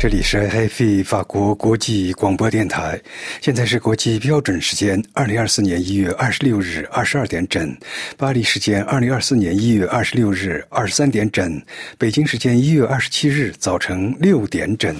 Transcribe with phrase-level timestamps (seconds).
[0.00, 3.00] 这里是 HFI 法国国际广播电台，
[3.40, 7.76] 现在是国际标准时间二零二四年一月二十六日二十二点整，
[8.16, 11.60] 巴黎时间二零二四年一月二十六日二十三点整，
[11.98, 14.94] 北京时间一月二十七日早晨六点整。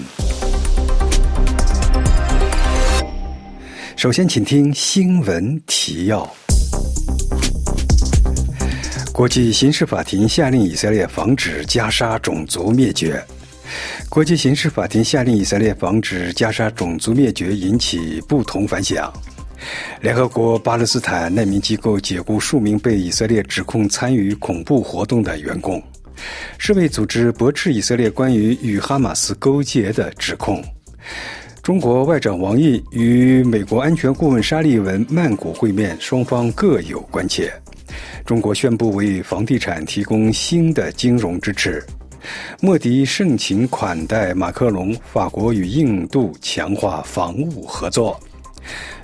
[3.95, 6.29] 首先，请听新闻提要：
[9.13, 13.23] 国际刑事法庭下令以色列防止加沙种族灭绝。
[14.09, 19.11] 国际刑事法庭下令以色列防止加沙种族灭绝，引起不同反响。
[20.01, 25.81] 联合国巴勒斯坦难民机构解雇数名被以色列指控参与恐怖活动的员工。
[26.57, 30.63] 世卫组织驳斥以色列关于与哈马斯勾结的指控。
[31.61, 37.53] 中国外长王毅与美国安全顾问沙利文曼谷会面，双方各有关切。
[38.25, 41.83] 中国宣布为房地产提供新的金融支持。
[42.61, 48.19] 莫迪盛情款待马克龙，法国与印度强化防务合作。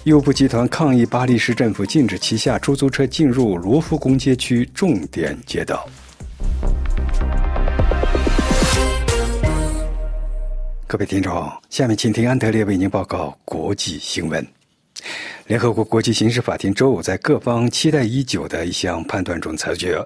[0.03, 5.87] 优步集团抗议巴黎市政府禁止旗下出租车进入罗浮宫街区重点街道。
[10.87, 14.45] 各位听众，下面请听安德烈为您报告国际新闻。
[15.47, 20.03] 联合国国际刑事法庭周五在各方期待已久的一项判断中裁决。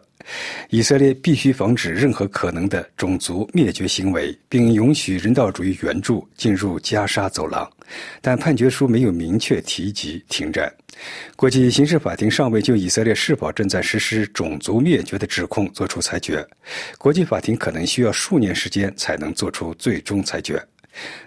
[0.69, 7.67] 以色列必须防止任何可能的种族灭绝行为，并允许人道主义援助进入加沙走廊，
[8.21, 10.71] 但判决书没有明确提及停战。
[11.35, 16.45] 国际刑事法庭尚未就以色列是否正在实施种族灭绝的指控作出裁决。
[16.97, 20.61] 国际法庭可能需要数年时间才能做出最终裁决。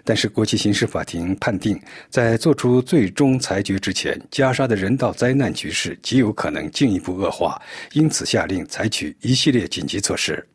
[0.03, 7.61] 但是，国际刑事法庭判定，在作出最终裁决之前，加沙的人道灾难局势极有可能进一步恶化，
[7.93, 10.45] 因此下令采取一系列紧急措施。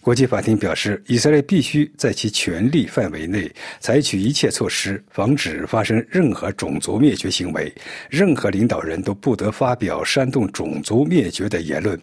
[0.00, 3.50] 国际法庭表示，以色列必须在其权力范围内
[3.80, 7.72] 采取一切措施，防止发生任何种族灭绝行为。
[8.08, 12.00] 任何领导人都不得发表煽动种族灭绝的言论。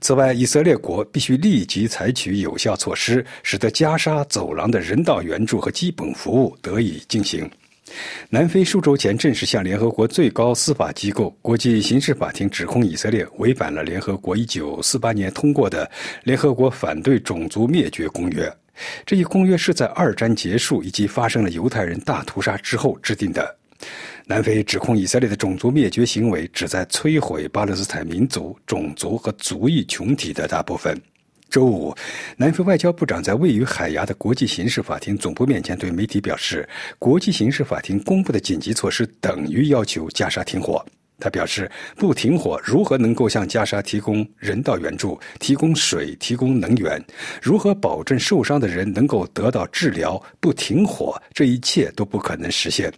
[0.00, 7.48] 此外，以色列国必须立即采取有效措施，使得加沙走廊的人道援助和基本服务得以进行。
[8.30, 15.88] 南非数周前正式向联合国最高司法机构国际刑事法庭指控以色列违反了联合国1948年通过的
[16.24, 18.52] 联合国反对种族灭绝公约。
[19.04, 23.56] 这一公约是在二战结束以及发生了犹太人大屠杀之后制定的。
[24.26, 31.00] 南非指控以色列的种族灭绝行为旨在摧毁巴勒斯坦民族、种族和族裔群体的大部分。
[31.48, 31.94] 周五，
[32.36, 36.68] 南非外交部长在位于海牙的国际刑事法庭总部面前对媒体表示，
[36.98, 40.84] 国际刑事法庭公布的紧急措施等于要求加沙停火。
[41.18, 47.02] 他表示，不停火如何能够向加沙提供人道援助、提供水、提供能源？
[47.40, 50.22] 如何保证受伤的人能够得到治疗？
[50.40, 52.92] 不停火，这一切都不可能实现。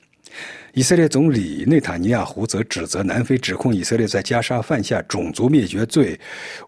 [0.78, 6.16] 以色列总理内塔尼亚胡则指责南非指控以色列在加沙犯下种族灭绝罪，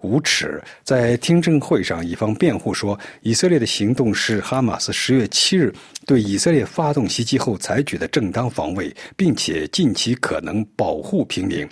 [0.01, 0.61] 无耻。
[0.83, 5.73] 在听证会上，一方辩护说，以色列的行动是哈马斯十月七日
[6.07, 11.65] 对以色列发动袭击后采取的正当防卫，并且尽其可能保护平民。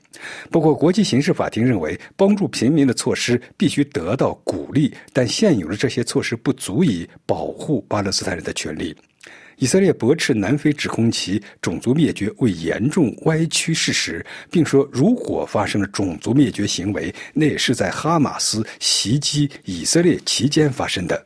[0.49, 8.97] 不过，国际刑事法庭认为，帮助平民的措施必须得到鼓励，但现有的这些措施不足以保护巴勒斯坦人的权利。
[9.59, 21.23] 以色列驳斥南非指控其种族灭绝为严重歪曲事实，并说如果发生了种族灭绝行为，那也是在哈马斯袭击以色列期间发生的。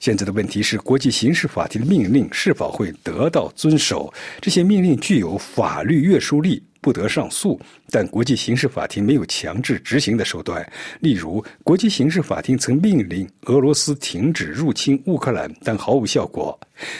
[0.00, 4.12] 现在的问题是，国际刑事法庭的命令是否会得到遵守？
[4.40, 6.60] 这些命令具有法律约束力。
[6.82, 7.58] 不得上诉，
[7.90, 10.70] 但国际刑事法庭没有强制执行的手段。
[11.00, 16.58] 例如，国际刑事法庭曾命令俄罗斯停止入侵乌克兰，但毫无效果。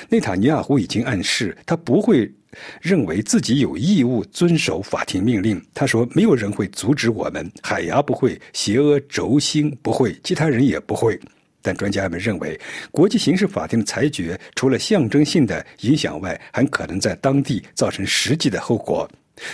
[0.08, 2.32] 内塔尼亚胡已经暗示，他不会
[2.80, 5.60] 认为自己有义务遵守法庭命令。
[5.74, 11.18] 他说：“没有人会阻止我们，海牙不会，邪恶轴心不会，其他人也不会。”
[11.64, 12.60] 但专家们认为，
[12.90, 19.08] 国际刑事法庭的裁决除了象征性的影响外，还可能在当地造成实际的后果。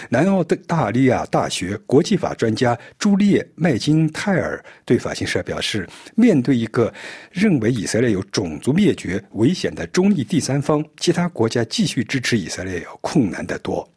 [0.09, 6.93] 南澳大利亚大学国际法专家朱列麦金泰尔对法新社表示：“面对一个
[7.31, 13.89] 认为以色列有种族灭绝危险的中立第三方，其他国家继续支持以色列要困难得多。”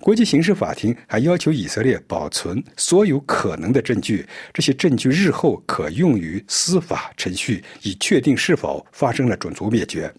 [0.00, 10.12] 国际刑事法庭还要求以色列保存所有可能的证据，这些证据日后可用于司法程序，以确定是否发生了种族灭绝。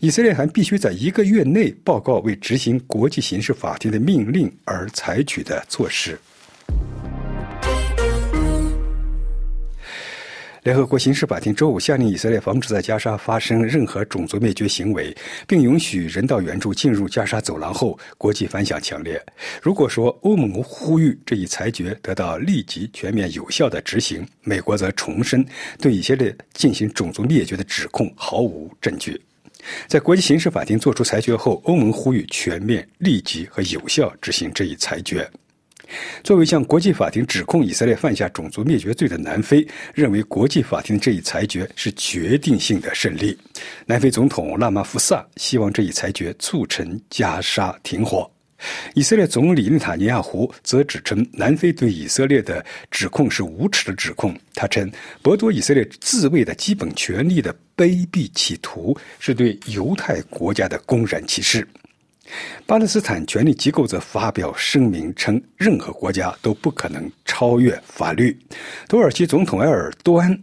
[0.00, 6.18] 以色列还必须在一个月内报告为执行国际刑事法庭的命令而采取的措施。
[10.64, 15.16] 联合国刑事法庭周五下令以色列防止在加沙发生任何种族灭绝行为，
[15.46, 19.24] 并允许人道援助进入加沙走廊后，国际反响强烈。
[19.62, 25.42] 如果说欧盟呼吁这一裁决得到立即、全面、有效的执行，美国则重申
[25.80, 29.18] 对以色列进行种族灭绝的指控毫无证据。
[29.86, 35.28] 在国际刑事法庭作出裁决后，欧盟呼吁全面、立即和有效执行这一裁决。
[36.22, 43.36] 作为向国际法庭指控以色列犯下种族灭绝罪的南非，认为国际法庭这一裁决是决定性的胜利。
[43.86, 48.30] 南非总统拉马福萨希望这一裁决促成加沙停火。
[48.94, 54.36] 以色列总理内塔尼亚胡则指称南非对以色列的指控是无耻的指控。
[54.54, 54.90] 他称，
[55.22, 61.66] 剥夺以色列自卫的基本权利的卑鄙企图是对犹太国家的公然歧视。
[62.66, 68.38] 巴勒斯坦权力机构则发表声明称，任何国家都不可能超越法律。
[68.86, 70.38] 土耳其总统埃尔多安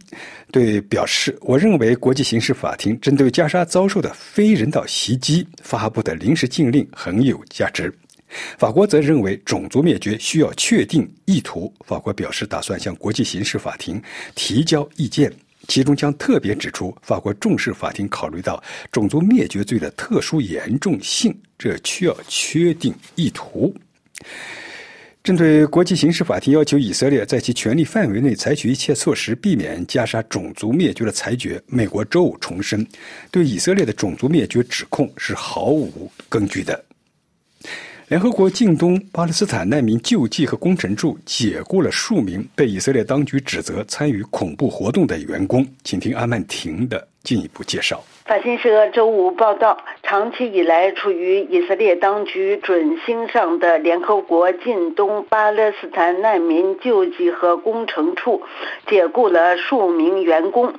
[0.50, 7.92] 对表示：“我认为国际刑事法庭针对加沙遭受的非人道袭击发布的临时禁令很有价值。”
[8.58, 11.72] 法国则认为种族灭绝需要确定意图。
[11.86, 14.02] 法国表示打算向国际刑事法庭
[14.34, 15.32] 提交意见。
[15.68, 18.62] 其中将特别指出，法国重视法庭考虑到
[18.92, 23.74] 种族灭绝罪的特殊严重性，这需要确定意图。
[25.24, 32.86] 针对国际刑事法庭要求以色列在其权力范围内采取一切措施避免加沙种族灭绝的裁决，美国周五重申，
[33.32, 36.84] 对以色列的种族灭绝指控是毫无根据的。
[38.08, 48.00] 联合国近东巴勒斯坦难民救济和工程处解雇了数名被以色列当局指责参与恐怖活动的员工，请听阿曼婷的进一步介绍。
[48.24, 58.42] 法新社周五报道，长期以来处于以色列当局准星上的联合国近东巴勒斯坦难民救济和工程处
[58.88, 60.72] 解雇了数名员工。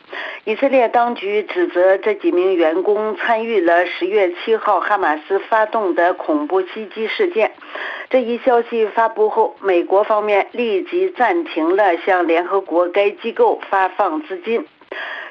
[0.43, 7.51] 以色列当局指责这几名员工参与了十月七号哈马斯发动的恐怖袭击事件。
[8.09, 14.65] 这一消息发布后，美国方面立即暂停了向联合国该机构发放资金。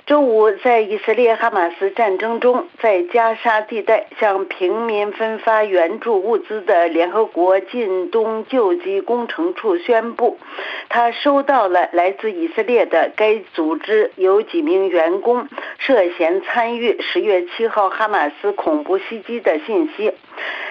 [0.07, 10.39] 周五，在以色列哈马斯战争中，在加沙地带向平民分发援助物资的联合国近东救济工程处宣布，
[10.89, 15.49] 他收到了来自以色列的该组织有几名员工
[15.79, 20.13] 涉嫌参与十月七号哈马斯恐怖袭击的信息。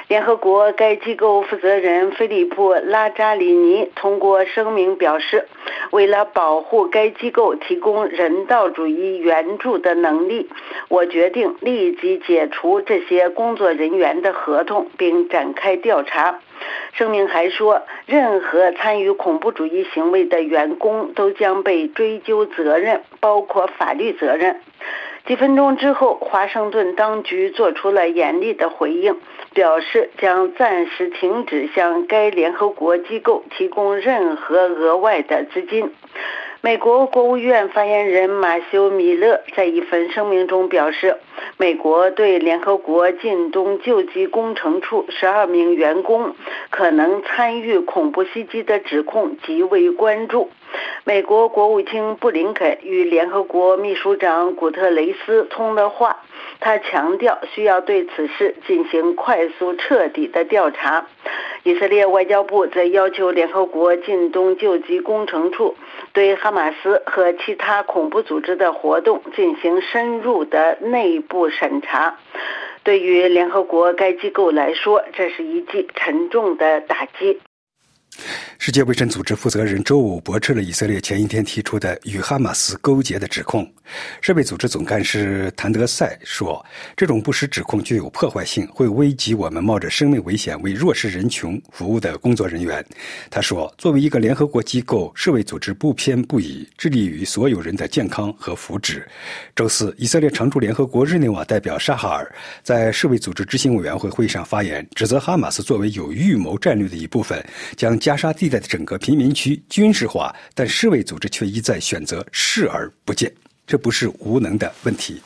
[0.07, 5.47] 联合国该机构负责人菲利普·拉扎里尼通过声明表示，
[5.89, 10.47] 为了保护该机构提供人道主义援助的能力，
[10.89, 16.39] 我决定立即解除这些工作人员的合同，并展开调查。
[16.93, 24.61] 声明还说，任何参与恐怖主义行为的员工都将被追究责任，包括法律责任。
[25.27, 29.17] 几分钟之后，华盛顿当局做出了严厉的回应，
[29.55, 35.91] 表示将暂时停止向该联合国机构提供任何额外的资金。
[36.61, 41.17] 美国国务院发言人马修·米勒在一份声明中表示，
[41.57, 46.35] 美国对联合国近东救济工程处十二名员工
[46.69, 50.49] 可能参与恐怖袭击的指控极为关注。
[51.03, 56.17] 美国国务卿布林肯与联合国秘书长古特雷斯通了话，
[56.59, 61.05] 他强调需要对此事进行快速、彻底的调查。
[61.63, 65.75] 以色列外交部则要求联合国近东救济工程处
[66.13, 72.17] 对哈马斯和其他恐怖组织的活动进行深入的内部审查。
[72.83, 77.39] 对于联合国该机构来说，这是一记沉重的打击。
[78.57, 83.69] 世界卫生组织负责人周五驳斥了以色列前一天提出的与哈马斯勾结的指控。
[84.21, 86.65] 世卫组织总干事谭德赛说
[86.97, 92.83] ：“这种不实指控具有破坏性，会危及我们冒着生命危险为弱势人群服务的工作人员。”
[93.29, 99.03] 他说：“作为一个联合国机构，世卫组织不偏不倚，致力于所有人的健康和福祉。”
[99.55, 107.45] 周四，以色列常驻联合国日内瓦代表沙哈尔在世卫组织执行委员会会议上发言，指责哈马斯作为有预谋战略的一部分，
[107.77, 113.33] 将加沙地带的整个贫民区军事化，但世卫组织却一再选择视而不见。
[113.65, 115.19] 这不是无能的问题。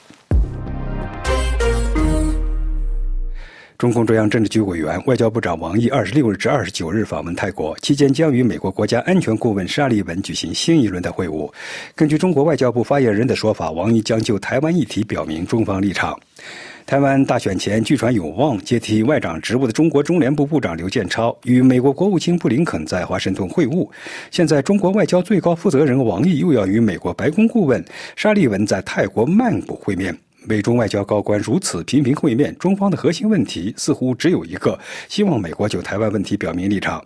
[3.78, 11.52] 中共中央政治局委员、外交部长王毅二十六日至二十九日访问泰国，期间将与美国国家安全顾问沙利文举行新一轮的会晤。
[11.96, 16.18] 根据中国外交部发言人的说法，王毅将就台湾议题表明中方立场。
[16.89, 23.88] 台湾大选前，据传有望接替外长职务的中国中联部部长刘建超与美国国务卿布林肯在华盛顿会晤。
[24.31, 30.17] 现在，中国外交最高负责人王毅又要与美国白宫顾问沙利文在泰国曼谷会面。
[30.48, 37.05] 美中外交高官如此频频会面，中方的核心问题似乎只有一个：希望美国就台湾问题表明立场。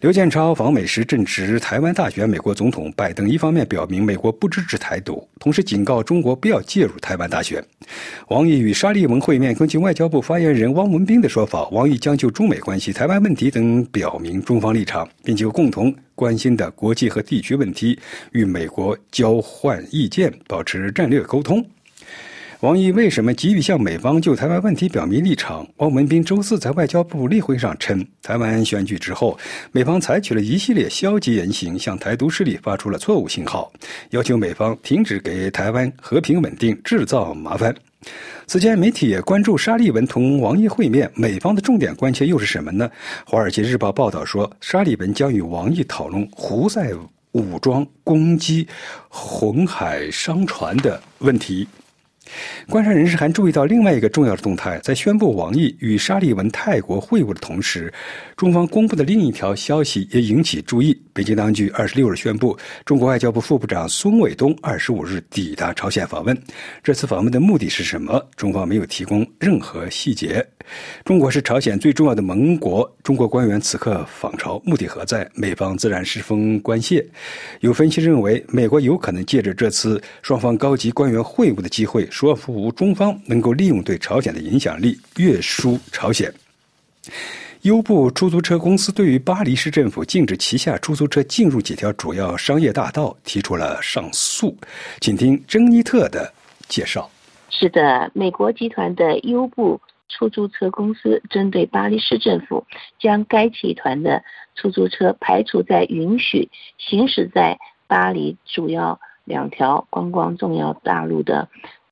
[0.00, 7.62] 刘建超访美时正值台湾大选，美国总统拜登一方面表明美国不支持台独，同时警告中国不要介入台湾大选。
[8.28, 17.98] 王毅与沙利文会面，根据外交部发言人汪文斌的说法，王毅将就中美关系、台湾问题等表明中方立场，并就共同关心的国际和地区问题
[18.32, 21.64] 与美国交换意见，保持战略沟通。
[22.60, 25.64] 王毅为什么急于向美方就台湾问题表明立场？
[25.76, 29.38] 汪文斌周四在外交部例会上称，台湾选举之后，
[29.70, 33.70] 美方采取了一系列消极言行，向台独势力发出了错误信号，
[34.10, 37.72] 要求美方停止给台湾和平稳定制造麻烦。
[38.48, 42.88] 此前，媒体也关注沙利文同王毅会面，美方的重点关切又是什么呢？
[43.24, 46.90] 《华尔街日报》报道说，沙利文将与王毅讨论胡塞
[47.30, 48.66] 武装攻击
[49.08, 51.64] 红海商船的问题。
[52.68, 57.92] 观察人士还注意到另外一个重要的动态，在宣布王毅与沙利文泰国会晤的同时，
[58.36, 60.98] 中方公布的另一条消息也引起注意。
[61.12, 66.36] 北京当局二十六日宣布，中国外交部副部长孙卫东二十五日抵达朝鲜访问。
[66.82, 68.24] 这次访问的目的是什么？
[68.36, 70.46] 中方没有提供任何细节。
[71.04, 75.26] 中国是朝鲜最重要的盟国，中国官员此刻访朝，目的何在？
[75.32, 77.02] 美方自然十分关切。
[77.60, 82.06] 有分析认为，美国有可能借着这次双方高级官员会晤的机会。
[82.10, 86.30] 说服中方能够利用对朝鲜的影响力越输朝鲜。
[87.62, 94.54] 优步出租车公司对于巴黎市政府禁止旗下出租车进入几条主要商业大道提出了上诉，
[95.00, 96.30] 请听珍妮特的
[96.68, 97.10] 介绍。
[97.48, 102.66] 是的，美国集团的优步出租车公司针对巴黎市政府
[102.98, 104.24] 将该集团的
[104.54, 111.48] 出租车排除在允许行驶在巴黎主要两条观光重要大路的。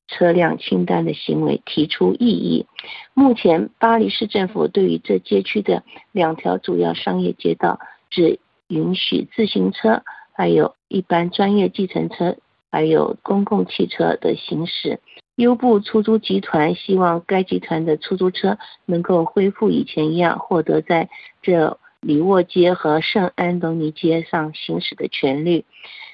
[0.09, 2.65] 车辆清单的行为提出异议。
[3.13, 5.83] 目前，巴黎市政府对于这街区的
[6.13, 12.37] 两条主要商业街道只允许自行车、还有一般专业计程车、
[12.71, 14.99] 还有公共汽车的行驶。
[15.35, 21.09] 优步出租集团希望该集团的出租车能够恢复以前一样，获得在
[21.41, 25.65] 这里沃街和圣安东尼街上行驶的权利。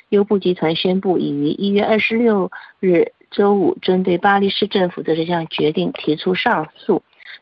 [0.10, 3.14] 优步集团宣布已于一月二十六日。
[3.32, 7.02] 周五，针对巴黎市政府的这项决定提出上诉。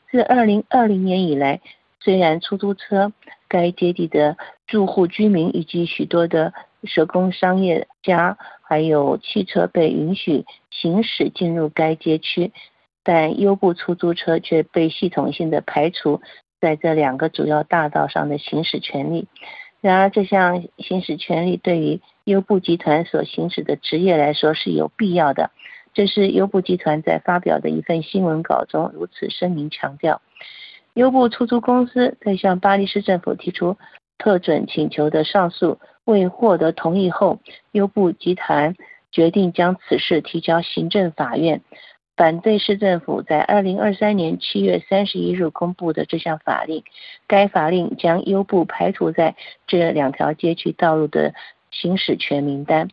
[0.10, 1.60] 自二零二零年以来，
[2.00, 3.12] 虽然出租车
[3.50, 4.38] 该街地的
[4.68, 12.51] 住户居民以及许多的手工商业家，还有汽车被允许行驶进入该街区，
[13.03, 16.21] 但优步出租车却被系统性的排除
[16.59, 19.27] 在这两个主要大道上的行驶权利。
[19.79, 25.50] 然而，这项行驶权利对于优步集团所行使的职业来说是有必要的。
[25.93, 30.21] 这是优步集团在发表的一份新闻稿中如此声明强调。
[30.93, 33.77] 优步出租公司在向巴黎市政府提出
[34.21, 37.39] 特准请求的上诉未获得同意后，
[37.71, 38.75] 优步集团
[39.11, 41.61] 决定将此事提交行政法院，
[42.15, 46.83] 反对市政府在二零二三年七月三十一日公布的这项法令。
[47.25, 49.35] 该法令将优步排除在
[49.65, 51.33] 这两条街区道路的
[51.71, 52.89] 行驶权名单。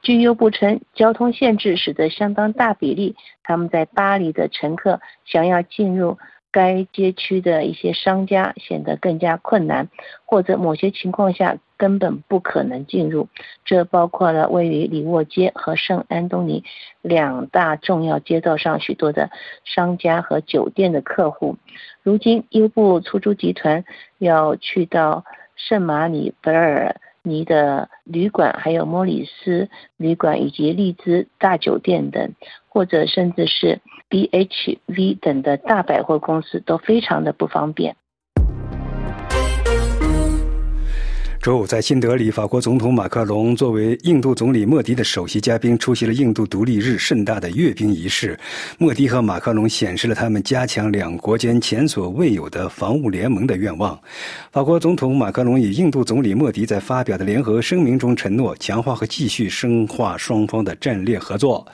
[0.00, 6.18] 据优步称，交通限制使得相当大比例他们在巴黎的乘客想要进入
[6.50, 9.88] 该街区的一些商家显得更加困难，
[10.24, 13.28] 或者某些情况下根本不可能进入。
[13.64, 16.64] 这包括了位于里沃街和圣安东尼
[17.02, 19.30] 两大重要街道上许多的
[19.64, 21.56] 商家和酒店的客户。
[22.02, 23.84] 如今，优步出租集团
[24.18, 25.24] 要去到
[25.54, 26.96] 圣马里贝尔。
[27.28, 32.32] 尼的旅馆，还有莫里斯旅馆以及利兹大酒店等，
[32.68, 33.80] 或者甚至是
[34.10, 37.96] BHV 等的大百货公司，都非常的不方便。
[41.40, 48.38] 周五，在新德里，法国总统马克龙作为印度总理莫迪的首席嘉宾，出席了印度独立日盛大的阅兵仪式。
[48.76, 53.98] 莫迪和马克龙显示了他们加强两国间前所未有的防务联盟的愿望。
[54.50, 61.64] 法国总统马克龙与印度总理莫迪在发表的联合声明中承诺强化和继续深化双方的战略合作，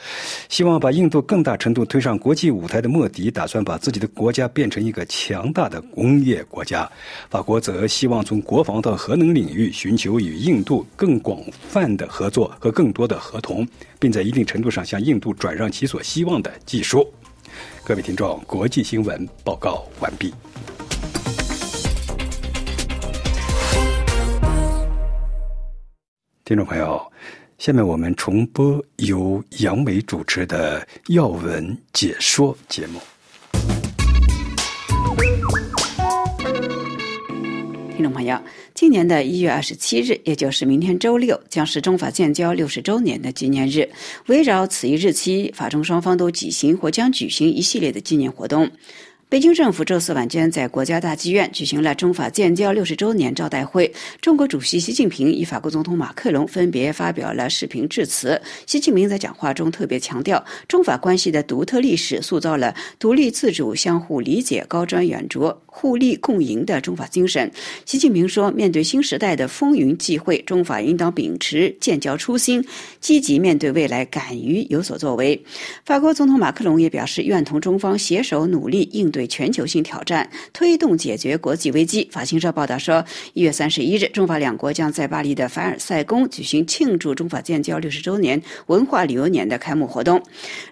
[0.50, 6.88] 希望把印度更大程度推上国际舞台的莫迪打算把自己的国家变成一个强大的工业国家。
[7.30, 9.53] 法国则希望从国防到核能领域。
[9.54, 13.66] 欲寻求与印度更广泛的合作和更多的合同，
[13.98, 17.10] 并在一定程度上向印度转让其所希望的技术。
[17.84, 20.34] 各位听众，国际新闻报告完毕。
[26.44, 27.00] 听众朋友，
[27.56, 33.00] 下面我们重播由杨梅主持的要闻解说节目。
[37.96, 38.38] 听众朋友，
[38.74, 43.88] 今年的一月二十七日，也就是明天周六，将是中法建交六十周年的纪念日。
[44.26, 48.68] 围绕此一日期，法中双方都举行或将举行一系列的纪念活动。
[49.30, 58.40] 北京政府周四晚间在国家大剧院举行了中法建交六十周年招待会，中国主席习近平与法国总统马克龙分别发表了视频致辞。
[58.66, 67.50] 习近平在讲话中特别强调，中法关系的独特历史塑造了独立自主、相互理解、高瞻远瞩、互利共赢的中法精神。
[67.86, 72.64] 习近平说，面对新时代的风云际会，中法应当秉持建交初心，
[73.00, 75.42] 积极面对未来，敢于有所作为。
[75.84, 79.24] 法国总统马克龙也表示，愿同中方携手努力应对。
[79.26, 82.08] 全球性挑战，推动解决国际危机。
[82.12, 90.22] 法新社报道说，一月三十一日，中法两国将在巴黎的凡尔赛宫举行庆祝中法建交六十周年文化旅游年的开幕活动。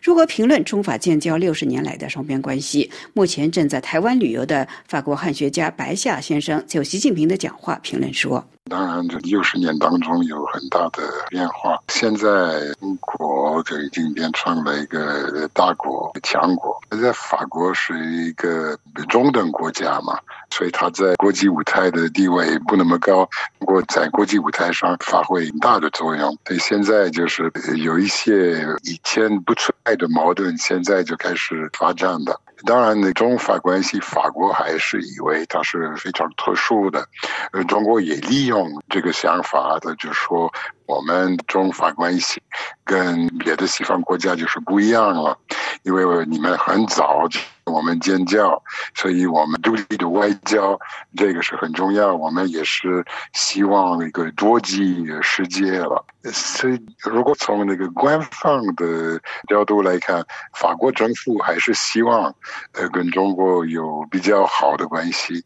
[0.00, 2.88] 如何评论中法建交六十年来的双边关系？
[3.14, 8.44] 目前正在台湾旅游的法国汉学家白夏先生就习近平的讲话评论说。
[8.70, 11.76] 当然，这六十年当中有很大的变化。
[11.88, 16.80] 现在中国就已经变成了一个大国、强国。
[16.90, 18.78] 在法国是一一个
[19.10, 26.34] 中等国家嘛，所以他在国际舞台的地位不那么高，不过在国际舞台上发挥很大的作用。
[26.46, 32.40] 所以现在就是有一些以前不存在的矛盾，现在就开始发展的。
[32.64, 37.06] 当然，那中法关系，法国还是以为它是非常特殊的。
[37.52, 40.50] 呃，中国也利用这个想法的，就是说
[40.86, 42.42] 我们中法关系
[42.84, 45.36] 跟别的西方国家就是不一样了，
[45.82, 47.26] 因为你们很早
[47.64, 48.60] 我们建交，
[48.94, 50.78] 所以我们独立的外交
[51.16, 52.12] 这个是很重要。
[52.14, 56.04] 我们也是希望一个多极世界了。
[56.24, 62.34] 所以，如果从那个官方的角度来看，法国政府还是希望
[62.72, 65.44] 呃跟中国有比较好的关系。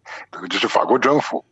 [0.49, 1.44] 这是法国政府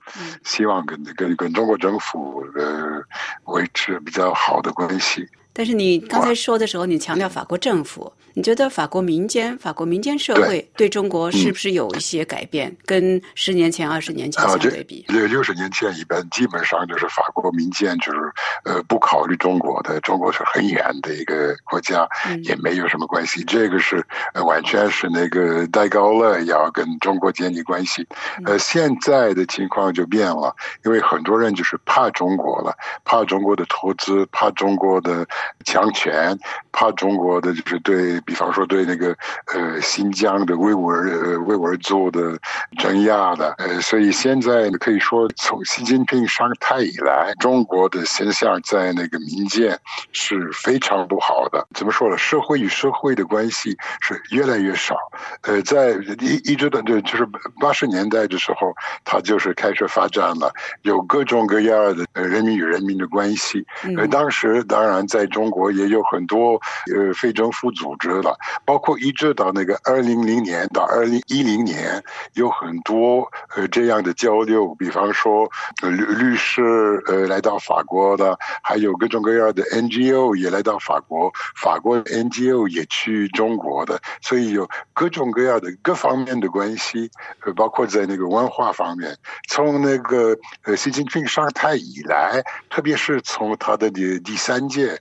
[0.45, 3.03] 希望跟跟跟中国政府呃
[3.45, 5.29] 维是比较好的关系。
[5.55, 12.77] 但是你刚才说的时候，你强调法国政府，你觉得法国民间、法国民间社会对中国是不是有一些改变？
[12.85, 18.19] 跟十年前、二十年前相对比，六六十年前一般基本上就是法国民间就是
[18.65, 22.05] 呃不考虑中国的，中国是很远的一个国家，
[22.43, 23.45] 也没有什么关系。
[23.45, 28.05] 这个是呃完全是那个戴高乐要跟中国建立关系。
[28.45, 30.53] 呃，现在的情况就变了，
[30.85, 35.25] 因为很多人就是怕中国了，怕中国的投资，怕中国的。
[35.65, 36.39] 强权，
[36.73, 39.15] 怕中国的就是对比方说对那个
[39.53, 42.39] 呃新疆的维吾尔维吾尔族的
[42.79, 49.79] 镇压的，呃，所以现在可以说从习近平上台以来，中国的形象在那个民间
[50.13, 51.67] 是非常不好的。
[51.75, 52.17] 怎么说呢？
[52.17, 54.97] 社会与社会的关系是越来越少。
[55.43, 57.27] 呃，在一一直的就就是
[57.61, 58.73] 八十年代的时候，
[59.05, 60.53] 他就是开始发展了，
[60.83, 63.67] 有各种各样的人民与人民的关系。
[63.99, 65.29] 呃，当时当然在。
[65.35, 66.53] 中国也有很多
[66.95, 72.01] 呃非政府组织了，包括一直到那个二零零年到二零一零年，
[72.35, 75.51] 有很多呃这样的交流，比方说
[75.83, 76.63] 律律师
[77.09, 87.11] 呃来到法国的，还有各种各样的 NGO 也来到法国，法国 NGO 也去中国的，所以有各种各样的各方面的关系，
[87.45, 89.17] 呃，包括在那个文化方面，
[89.49, 95.01] 从那个呃习近平上台以来，特别是从他的第第三届。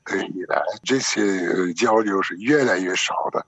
[0.09, 3.45] 以来，这些交流是越来越少的，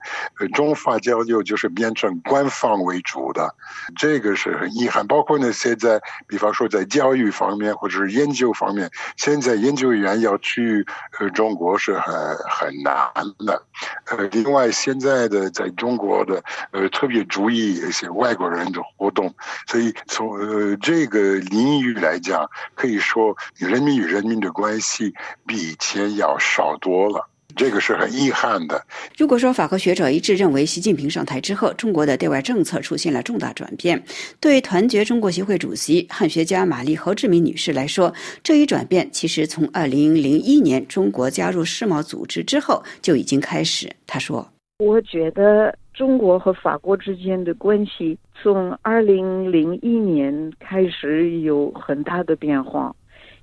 [0.48, 3.54] 中法交流就是变成官方为主的，
[3.96, 5.06] 这个是很遗憾。
[5.06, 10.86] 包括呢，现在，比方说在教育方面或者是研究方面，现在研究员要去
[11.18, 12.14] 呃中国是很
[12.48, 13.12] 很难
[13.46, 13.62] 的。
[14.06, 19.34] 呃，另外现在的在中国的呃特别注意一些外国人的活动，
[19.66, 25.12] 所以从呃这个领域来讲，可以说人民与人民的关系
[25.46, 28.80] 比以前要少多了，这个是很遗憾的。
[29.18, 34.00] 如果说法国学者一致认为，习近平上台之后，中国的对外政策出现了重大转变，
[34.38, 38.14] 对团结中国协会主席、汉学家玛丽侯志敏女士来说，
[38.44, 43.90] 这一转变其实从二零零一年中国加入世贸组织之后就已经开始。
[44.06, 44.46] 她说
[44.78, 52.94] ：“我觉得中国和法国之间的关系从二零零一年开始有很大的变化。”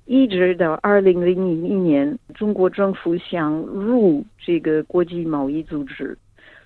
[0.04, 6.18] 一直到二零零一年，中国政府想入这个国际贸易组织，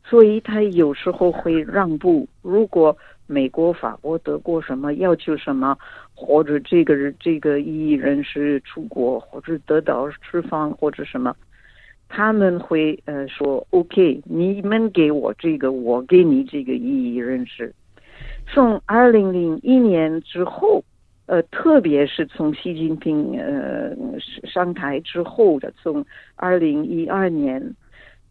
[0.05, 2.27] 所以他有时候会让步。
[2.40, 2.96] 如果
[3.27, 5.77] 美国、法国、德国什么要求什么，
[6.14, 11.37] 或者这个人这个异议人士出国，或者得到释放，或者什么，
[12.09, 17.75] 他们会呃说 OK，你们给我这个，我给你这个异议人士。
[18.46, 20.83] 从二零零一年之后，
[21.26, 23.94] 呃，特别是从习近平呃
[24.44, 27.74] 上台之后的，从二零一二年。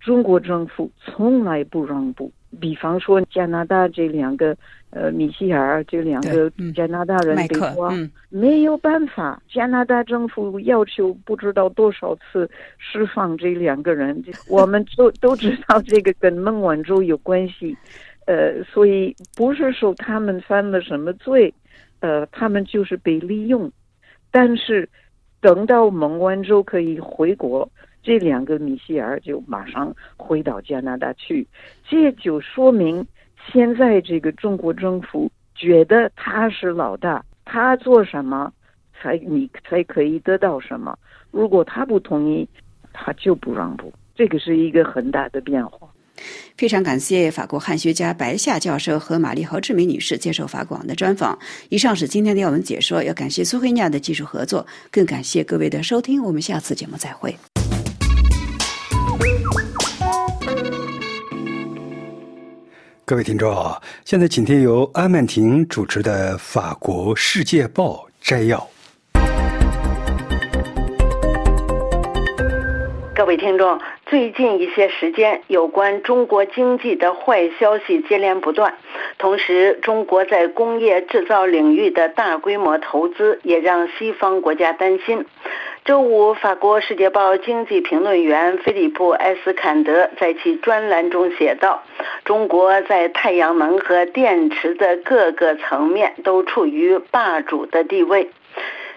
[0.01, 4.55] 中国政府从来不让步，比方说加拿大这两个
[4.91, 7.91] 呃米歇尔这两个加拿大人被抓，
[8.29, 17.75] 没有办法，加拿大政府要求不知道多少次释放这两个人，我们都都知道这个跟孟晚舟有关系，
[18.27, 21.51] 呃，所以不是说他们犯了什么罪，
[21.99, 23.71] 呃，他们就是被利用，
[24.31, 24.89] 但是
[25.41, 27.69] 等到孟晚舟可以回国。
[28.03, 31.47] 这两个米歇尔就马上回到加拿大去，
[31.89, 33.03] 这就说明
[33.51, 38.53] 现在这个中国政府觉得他是老大，他做什么
[38.93, 40.95] 才你才可以得到什么。
[41.31, 42.47] 如果他不同意，
[42.93, 43.91] 他就不让步。
[44.13, 45.89] 这个是一个很大的变化。
[46.57, 51.37] 非常感谢法国汉学家白夏教授和玛丽侯志明女士接受法广的专访。
[51.69, 56.23] 以上是今天的要闻解说，要感谢苏黑亚的技术合作，更感谢各位的收听。
[56.23, 57.35] 我们下次节目再会。
[63.07, 63.53] 各位听众，
[64.03, 68.67] 现在请听由阿曼婷主持的《法国世界报》摘要。
[73.15, 78.75] 各位听众，最近一些时间，有关中国经济的坏消息接连不断，
[79.17, 85.25] 同时，中国在工业制造领域的大规模投资也让西方国家担心。
[85.85, 91.81] 周五，法国《世界报》经济评论员菲利普·埃斯坎德在其专栏中写道
[92.25, 98.29] ：“中国在太阳能和电池的各个层面都处于霸主的地位。”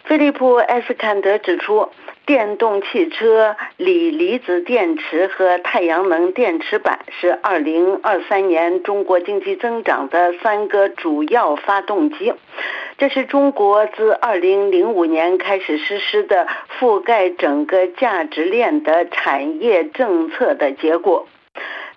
[0.05, 1.89] 菲利普·埃斯坎德指出。
[2.29, 12.35] 电动汽车、锂离子电池和太阳能电池板是2023年中国经济增长的三个主要发动机。
[12.99, 16.47] 这是中国自2005年开始实施的
[16.79, 21.27] 覆盖整个价值链的产业政策的结果。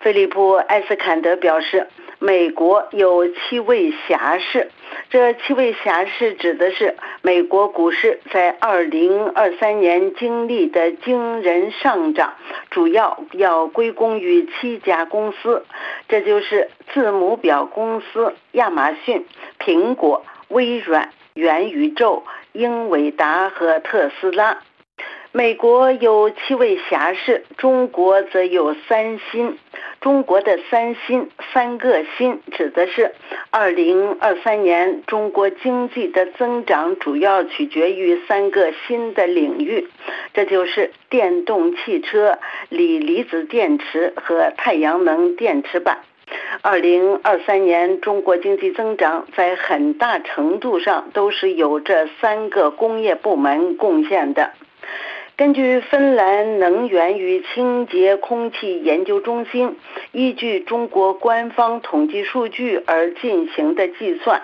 [0.00, 1.88] 菲利普·埃斯坎德表示。
[2.22, 4.70] 美国有七位侠士，
[5.10, 12.34] 这七位侠士指的是美国股市在二零二三年经历的惊人上涨，
[12.70, 15.64] 主要要归功于七家公司，
[16.08, 19.26] 这就是字母表公司亚马逊、
[19.58, 24.58] 苹果、微软、元宇宙、英伟达和特斯拉。
[25.34, 29.56] 美国有七位侠士，中国则有三星。
[30.02, 33.14] 中国的三星三个新指的是，
[33.50, 39.88] 二零二三年中国经济的增长主要取决于三个新的领域，
[40.34, 46.00] 这就是电动汽车、锂离子电池和太阳能电池板。
[46.60, 54.50] 二零二三年中国经济增长在很大程度上都是由这三个工业部门贡献的。
[55.34, 59.76] 根据芬兰能源与清洁空气研究中心
[60.12, 64.42] 依据中国官方统计数据而进行的计算，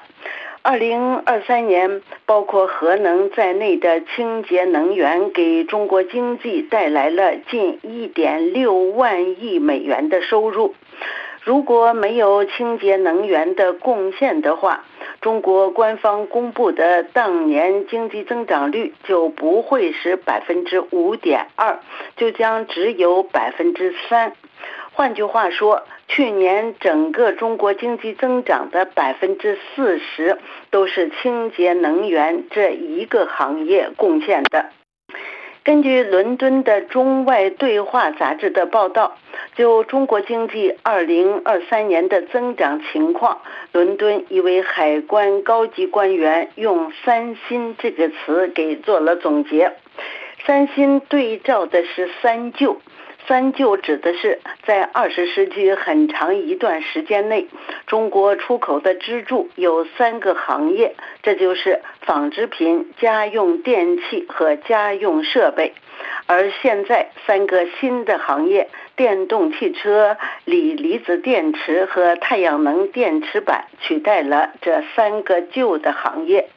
[0.62, 10.74] 二零二三年包括核能在内的清洁能源给中国经济带来了近一点六万亿美元的收入。
[11.44, 14.85] 如果没有清洁能源的贡献的话，
[15.20, 21.81] 中国官方公布的当年经济增长率就不会是百分之五点二，
[22.16, 24.33] 就将只有百分之三。
[24.92, 30.38] 换句话说，去年整个中国经济增长的百分之四十
[30.70, 34.66] 都是清洁能源这一个行业贡献的。
[35.68, 39.18] 根据伦敦的中外对话杂志的报道。
[39.54, 49.70] 就中国经济二零二三年的增长情况，伦敦一位海关高级官员用“三新”这个词给做了总结。
[50.46, 52.81] 三新对照的是三旧，
[53.26, 57.46] 三旧指的是在二十世纪很长一段时间内，
[57.87, 65.74] 中国出口的支柱有三个行业，这就是纺织品、家用电器和家用设备。
[66.26, 68.68] 而现在，三个新的行业。
[68.96, 76.48] 电动汽车、锂离子电池和太阳能电池板取代了这三个旧的行业。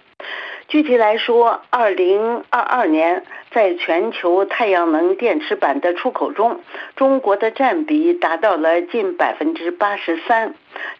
[0.71, 6.62] 具体来说，二零二二年在全球太阳能电池板的出口中，
[6.95, 10.53] 中国的占比达到了近百分之八十三；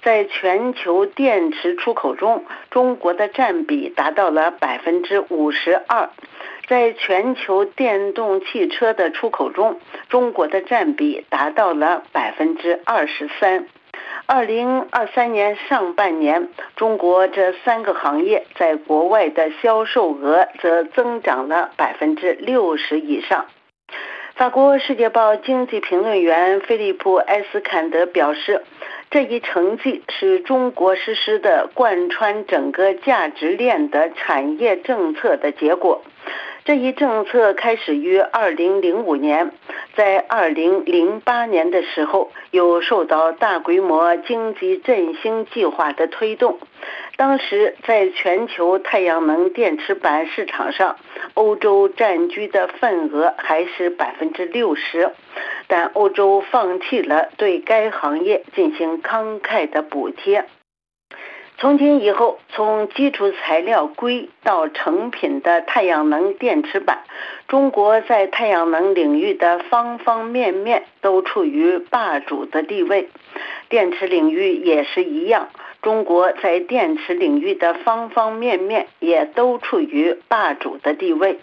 [0.04, 6.10] 在全球电池出口中，中国的占比达到了百分之五十二；
[6.68, 9.80] 在全球电动汽车的出口中，
[10.10, 13.66] 中国的占比达到了百分之二十三。
[14.26, 23.46] 二零二三年上半年，中国这三个行业在国外的销售额则增长了百分之六十以上。
[24.36, 28.64] 法国《世界报》经济评论员菲利普·埃斯坎德表示，
[29.12, 36.02] 这一成绩是中国实施的贯穿整个价值链的产业政策的结果。
[36.64, 39.52] 这一政策开始于二零零五年，
[39.96, 46.60] 在二零零八年的时候，又受到大规模经济振兴计划的推动。
[47.18, 50.98] 当时，在全球太阳能电池板市场上，
[51.34, 55.10] 欧洲占据的份额还是百分之六十，
[55.68, 60.46] 但欧洲放弃了对该行业进行慷慨的补贴。
[61.62, 67.04] 从今以后，从基础材料硅到成品的太阳能电池板，
[67.48, 73.10] 中国在太阳能领域的方方面面都处于霸主的地位。
[73.70, 75.50] 电池领域也是一样，
[75.84, 81.38] 中国在电池领域的方方面面也都处于霸主的地位，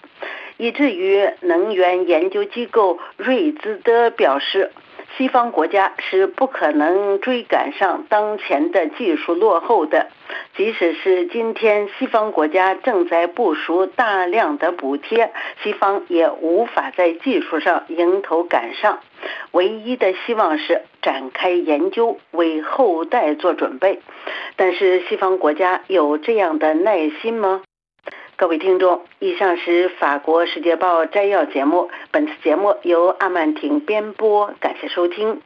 [0.57, 4.72] 以至于能源研究机构瑞兹德表示。
[5.16, 10.08] 西方国家是不可能追赶上当前的技术落后的，
[10.56, 19.00] 即使是今天西方国家正在部署大量的补贴，西方也无法在技术上迎头赶上。
[19.50, 24.00] 唯一的希望是展开研究，为后代做准备。
[24.54, 27.62] 但是西方国家有这样的耐心吗？
[28.40, 31.90] 各位听众，以上是法国《世界报》摘要节目。
[32.12, 35.37] 本次节目由阿曼婷编播，感谢收听。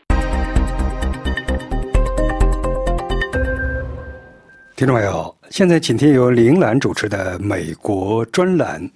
[4.76, 8.86] 听众朋友，现在请听由林兰主持的美国专栏：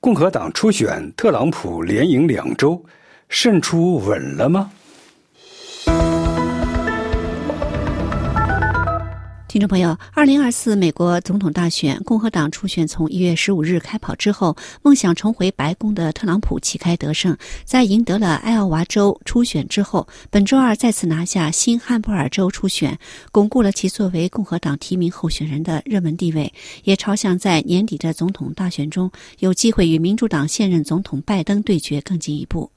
[0.00, 2.84] 共和党初选，特朗普连赢两周，
[3.28, 4.72] 胜出稳了吗？
[9.58, 22.96] 听众朋友，二零二四美国总统大选，共和党初选从一月十五日开跑之后，梦想重回白宫的特朗普旗开得胜，在赢得了艾奥瓦州初选之后，本周二再次拿下新汉布尔州初选，
[23.32, 32.70] 巩固了其作为共和党提名候选人的热门地位，也朝向在年底的总统大选中有机会与民主党现任总统拜登对决更进一步。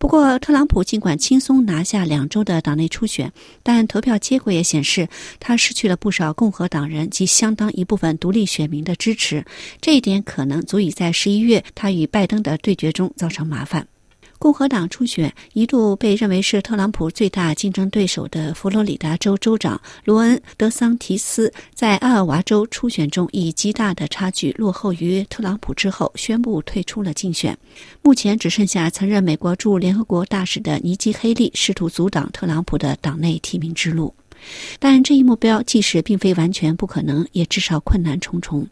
[0.00, 3.30] 不过，特朗普尽管轻松拿下两周的党内初选，
[3.62, 5.06] 但投票结果也显示
[5.38, 9.44] 他失去了不少共和党人及相当一部分独立选民的支持。
[9.78, 13.86] 这一点可能足以在十一月他与拜登的对决中造成麻烦。
[14.40, 27.56] 共和党初选一度被认为是特朗普最大竞争对手的佛罗里达州州长罗恩·德桑提斯，在阿尔瓦州初选中以极大的差距落后于特朗普之后，宣布退出了竞选。
[28.00, 34.14] 目前只剩下曾任美国驻联合国大使的尼基·黑利试图阻挡特朗普的党内提名之路。
[34.78, 38.66] 但这一目标即使并非完全不可能，也至少困难重重。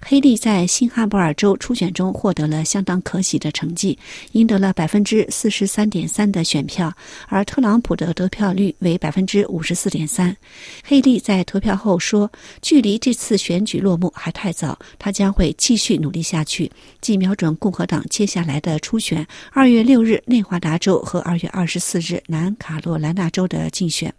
[0.00, 3.98] 黑利在新罕布尔州初选中获得了相当可喜的成绩，
[4.30, 6.92] 赢得了百分之四十三点三的选票，
[7.26, 10.36] 而特朗普的得票率为百分之五十四点三。
[10.84, 12.30] 黑利在投票后说
[12.62, 24.14] ：“距离这次选举落幕还太早，他将会继续努力下去，既瞄准共和党接下来的初选——二月六日内华达州和二月二十四日南卡罗来纳州的竞选。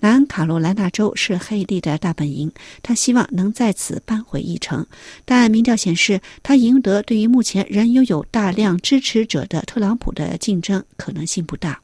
[0.00, 2.52] 南卡罗来纳州是黑利的大本营，
[2.82, 4.86] 他希望能在此扳回一城。”
[5.24, 11.80] 但民调显示，他赢得对于目前仍拥有大量支持者的特朗普的竞争可能性不大。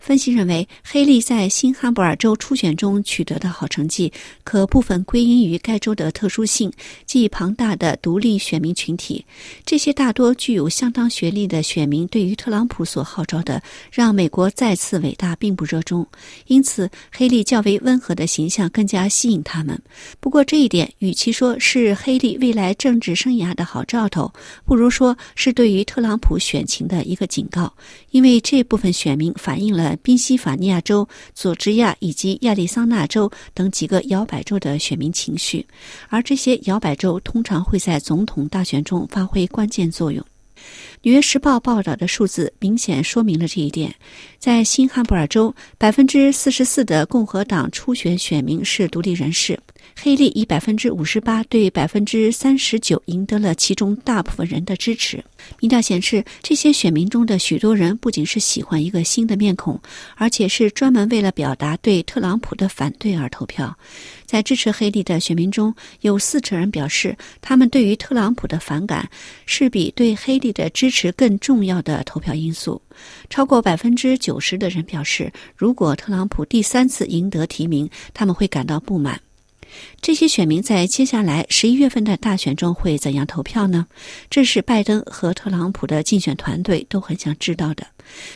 [0.00, 4.10] 分析认为，黑利在新罕布尔州初选中取得的好成绩，
[4.42, 6.72] 可部分归因于该州的特殊性，
[7.04, 9.22] 即庞大的独立选民群体。
[9.64, 16.04] 这些大多具有相当学历的选民，对于特朗普所号召的“让美国再次伟大”并不热衷，
[16.46, 19.78] 因此黑利较为温和的形象更加吸引他们。
[20.18, 24.32] 不过，这一点与其说是黑利未来政治生涯的好兆头，
[24.64, 27.70] 不如说是对于特朗普选情的一个警告，
[28.12, 29.89] 因为这部分选民反映了。
[29.96, 35.66] 宾夕法尼亚州、佐治亚以及亚利桑那州等几个摇摆州的选民情绪，
[36.08, 40.24] 而这些摇摆州通常会在总统大选中发挥关键作用。
[41.02, 43.94] 纽约时报》报道的数字明显说明了这一点。
[44.38, 49.58] 在新罕布尔州，百分之四十四的共和党初选选民是独立人士。
[49.96, 55.22] 黑利以百分之五十八对百分之三十九赢得了其中大部分人的支持。
[55.58, 59.80] 民调显示，这些选民中的许多人不仅是喜欢一个新的面孔，
[60.16, 63.76] 而且是专门为了表达对特朗普的反对而投票。
[64.26, 69.08] 在支持黑利的选民中，有四成人表示，他们对于特朗普的反感
[69.46, 72.82] 是比对黑利的支持更重要的投票因素。
[73.28, 79.20] 超过百分之九十的人表示，如果特朗普第三次赢得提名，他们会感到不满。
[80.00, 83.86] 这些选民在接下来十一月份的大选中会怎样投票呢？
[84.28, 87.86] 这是拜登和特朗普的竞选团队都很想知道的。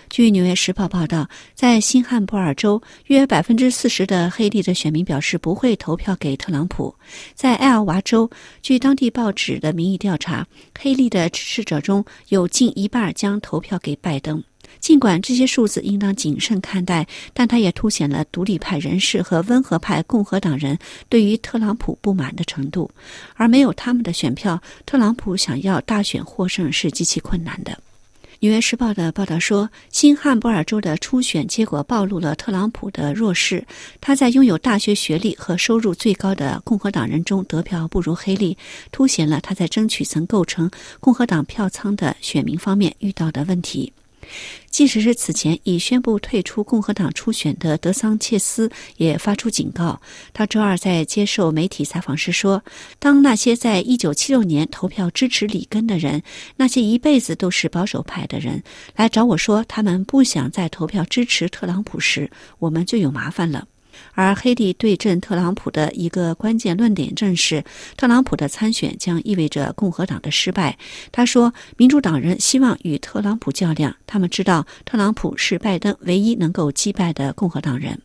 [0.08, 6.94] 据《纽约时报》报道，在新罕布尔州，约百分之四十的黑利的选民表示不会投票给特朗普。
[7.34, 8.30] 在艾尔瓦州，
[8.62, 10.46] 据当地报纸的民意调查，
[10.78, 14.42] 黑利的支持者中有近一半将投票给拜登。
[14.80, 22.90] 尽管这些数字应当谨慎看待，但它也凸显了独立派人士和温和派共和党人对于特朗普不满的程度。
[23.34, 27.72] 而没有他们的选票，特朗普想要大选获胜是极其困难的。
[28.40, 33.64] 《纽约时报》的报道说，新罕布尔州的初选结果暴露了特朗普的弱势。
[34.02, 38.54] 他在拥有大学学历和收入最高的共和党人中得票不如黑利，
[38.92, 43.90] 凸显了他在争取曾构成共和党票仓的选民方面遇到的问题。
[44.70, 50.00] 即使是此前已宣布退出共和党初选的德桑切斯也发出警告。
[50.32, 52.64] 他周二在接受媒体采访时说
[52.98, 56.22] ：“当那些在一九七六年投票支持里根的人，
[56.56, 58.62] 那些一辈子都是保守派的人，
[58.96, 63.68] 来找我说他们不想再投票支持特朗普时，我们就有麻烦了。”
[64.12, 67.64] 而黑利对阵特朗普的一个关键论点正是，
[67.96, 70.76] 特朗普的参选将意味着共和党的失败。
[71.12, 78.00] 他说，民主党人希望与特朗普较量，他们知道特朗普是拜登唯一能够击败的共和党人。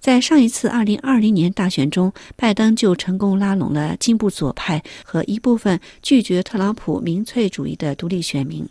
[0.00, 8.66] 在上一次2020年大选中，拜登就成功拉拢了进步左派和一部分拒绝特朗普民粹主义的独立选民。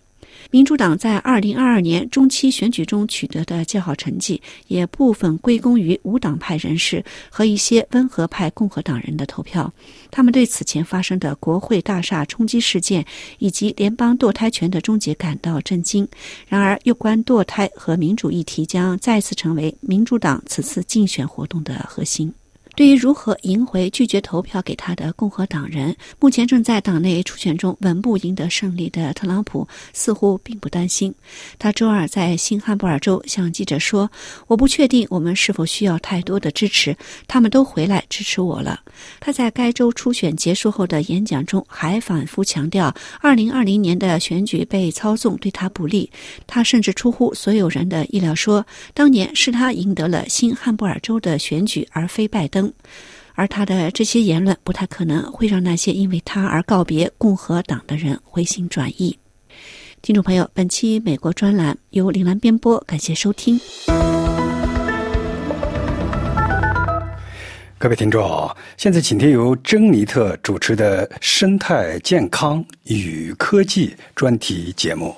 [0.49, 9.71] 民主党在2022年中期选举中取得的较好成绩，也部分归功于无党派人士和一些温和派共和党人的投票。
[10.09, 13.05] 他们对此前发生的国会大厦冲击事件
[13.39, 16.07] 以及联邦堕胎权的终结感到震惊。
[16.47, 22.33] 然而，有关堕胎和民主议题将再次成为民主党此次竞选活动的核心。
[22.77, 31.11] 对于如何赢回拒绝投票给他的共和党人，目前正在党内初选中稳步赢得胜利的特朗普似乎并不担心。
[31.57, 34.07] 他周二在新罕布尔州向记者说
[34.45, 36.95] ：“我不确定我们是否需要太多的支持，
[37.27, 38.79] 他们都回来支持我了。”
[39.19, 46.07] 他在该州初选结束后的演讲中还反复强调，2020年的选举被操纵对他不利。
[46.45, 48.63] 他甚至出乎所有人的意料说，
[48.93, 52.66] 当年是他赢得了新罕布尔州的选举，而非拜登。
[53.35, 59.17] 而他的这些言论不太可能会让那些因为他而告别共和党的人回心转意。
[60.01, 63.59] 听众朋友，本期美国专栏由林兰编播，感谢收听。
[67.79, 75.15] 各位听众，现在请听由珍妮特主持的《生态健康与科技》专题节目。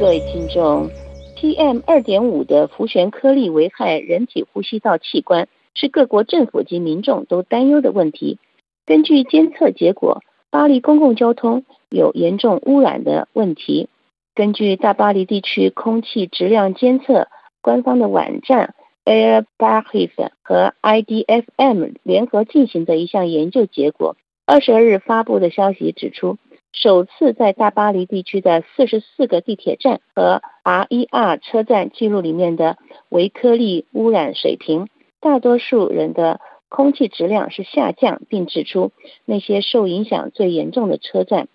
[0.00, 0.88] 各位听众
[1.36, 8.38] ，PM 二点五的浮旋颗粒危害人体呼吸道器官，是各国政府及民众都担忧的问题。
[8.86, 13.90] 根据监测结果，巴黎公共交通有严重污染的问题。
[14.34, 17.28] 根据大巴黎地区空气质量监测
[17.60, 26.38] 官方的网站 Air Paris 和 IDFM 联合进行的一项研究结果，二十二日发布的消息指出。
[26.72, 32.78] 首次在大巴黎地区的四十四个地铁站和 RER 车站记录里面的
[33.08, 34.88] 微颗粒污染水平，
[35.20, 38.92] 大多数人的空气质量是下降，并指出
[39.24, 41.48] 那些受影响最严重的车站。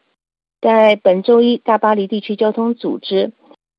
[0.61, 3.31] 在本周一，大巴黎地区交通组织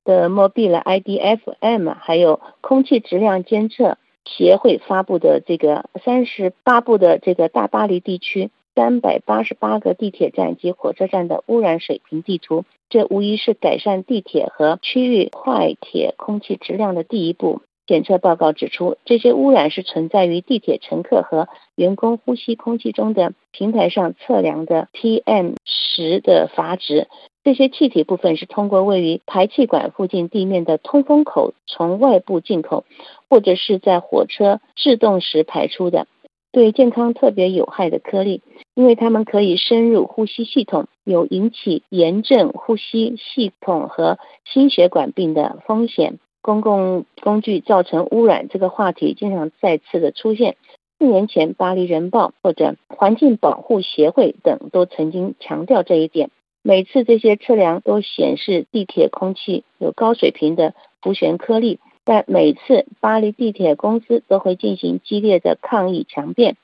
[0.04, 8.50] 的 Mobile IDFM 还有空气质量监测协会发布的这个三十八部的这个大巴黎地区。
[8.76, 17.62] 三百八十八个地铁站及火车站的污染水平地图，这无疑是改善地铁和区域快铁空气质量的第一步。
[17.86, 27.08] 检测报告指出，这些污染是存在于地铁乘客和员工呼吸空气中的平台上测量的 PM 十的阀值。
[27.44, 32.84] 这些气体部分是通过位于排气管附近地面的通风口从外部进口，
[33.30, 36.08] 或者是在火车制动时排出的，
[36.56, 38.40] 对健康特别有害的颗粒，
[38.74, 46.18] 因为它们可以深入呼吸系统，有引起炎症、呼吸系统和心血管病的风险。
[46.40, 50.56] 公共工具造成污染这个话题经常再次的出现。
[50.98, 56.30] 四年前，《巴黎人报》或者环境保护协会等都曾经强调这一点。
[56.62, 66.56] 每次这些测量都显示地铁空气有高水平的浮悬颗粒，但每次巴黎地铁公司都会进行激烈的抗议强辩。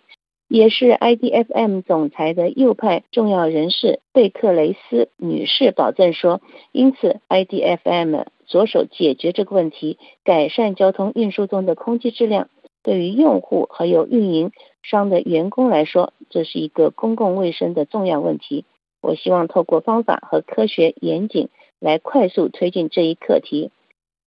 [0.48, 6.40] 也是 IDFM 总裁的右派重要人士贝克雷斯女士保证说，
[6.70, 8.24] 因此 IDFM。
[8.46, 12.50] 着手解决这个问题，改善交通运输中的空气质量。
[12.82, 18.66] 对于用户还有运营商的员工来说，这是一个公共卫生的重要问题。
[19.00, 21.48] 我希望透过方法和科学严谨
[21.80, 23.70] 来快速推进这一课题。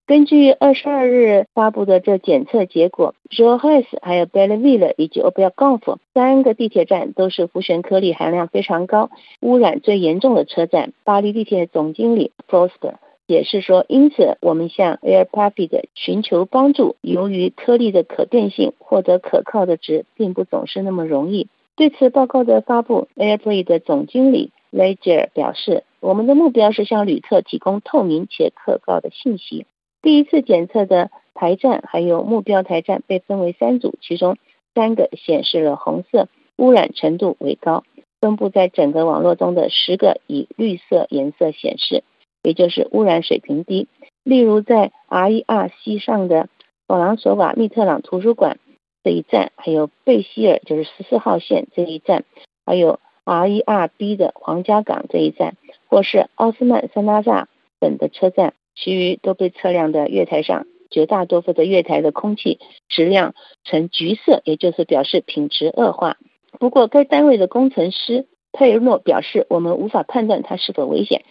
[0.06, 5.72] 根据二十二日发布的这检测结果 j o h a s 还有 Belleville 以及 o b e r g o
[5.72, 10.92] n f 三个地铁站都是浮悬颗粒含量非常高、污染最严重的车站。
[11.02, 12.94] 巴黎地铁总经理 Foster。
[13.26, 16.94] 解释说，因此我们向 Air Rapid 寻求帮助。
[17.00, 21.48] 由于颗粒的可变性，获得可靠的值并不总是那么容易。
[21.74, 29.66] 对此报告的发布，Air Rapid 的总经理 Ledger 表示：“我们的目标是向旅客提供透明且可靠的信息。”
[30.06, 34.36] 第一次检测的台站还有目标台站被分为三组，其中
[34.72, 37.82] 三个显示了红色，污染程度为高；
[38.20, 42.04] 分布在整个网络中的十个以绿色颜色显示。
[42.44, 43.88] 也就是污染水平低，
[44.22, 46.48] 例如在 RERC 上的
[46.86, 48.60] 法朗索瓦密特朗图书馆
[49.02, 52.22] 这一站，还有贝希尔就是十四号线这一站，
[52.64, 55.56] 还有 RERB 的皇家港这一站，
[55.88, 57.48] 或是奥斯曼塞拉萨
[57.80, 66.18] 等的车站，其余都被测量的月台上，绝大多数的月台的空气质量呈橘色，也就是表示品质恶化。
[66.60, 71.24] 不过，该单位的工程师佩尔诺表示，我们无法判断它是否危险，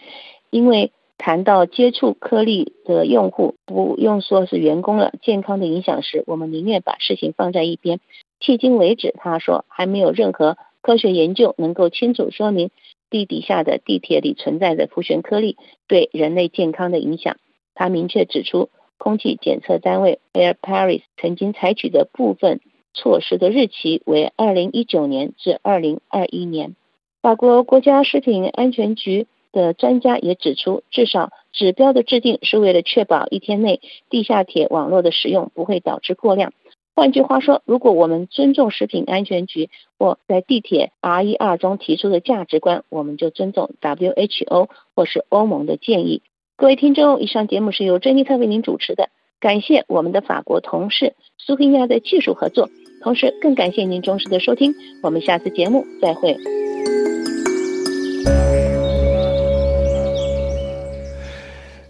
[0.50, 0.92] 因为。
[1.18, 8.00] 谈到接触颗粒的用户，不用说是员工了，健康的影响时，我们宁愿把事情放在一边。
[8.38, 12.70] 迄今为止，他说还没有任何科学研究能够清楚说明
[13.10, 17.36] 地底下的地铁里存在的浮悬颗粒对人类健康的影响。
[17.74, 22.60] 他明确指出，空气检测单位 Air Paris 曾经采取的部分
[22.94, 26.76] 措施的日期为二零一九年至二零二一年。
[27.22, 29.26] 法国国家食品安全局。
[29.52, 33.80] 的专家也指出，至少指标的制定是为了确保一天内
[34.10, 36.52] 地下铁网络的使用不会导致过量。
[36.98, 39.68] 换句话说，如果我们尊重食品安全局
[39.98, 46.22] 或在地铁 RER 中提出的价值观，我们就尊重 WHO 或是欧盟的建议。
[46.56, 52.70] 各位听众，以上节目是由珍妮特为您主持的，感谢我们的法国同事苏菲亚的技术合作，
[53.02, 54.72] 同时更感谢您忠实的收听。
[55.02, 56.34] 我们下次节目再会。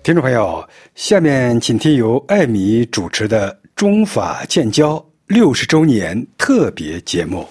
[0.03, 7.47] 听众朋友，下面请听由艾米主持的中法建交六十周年特别节目。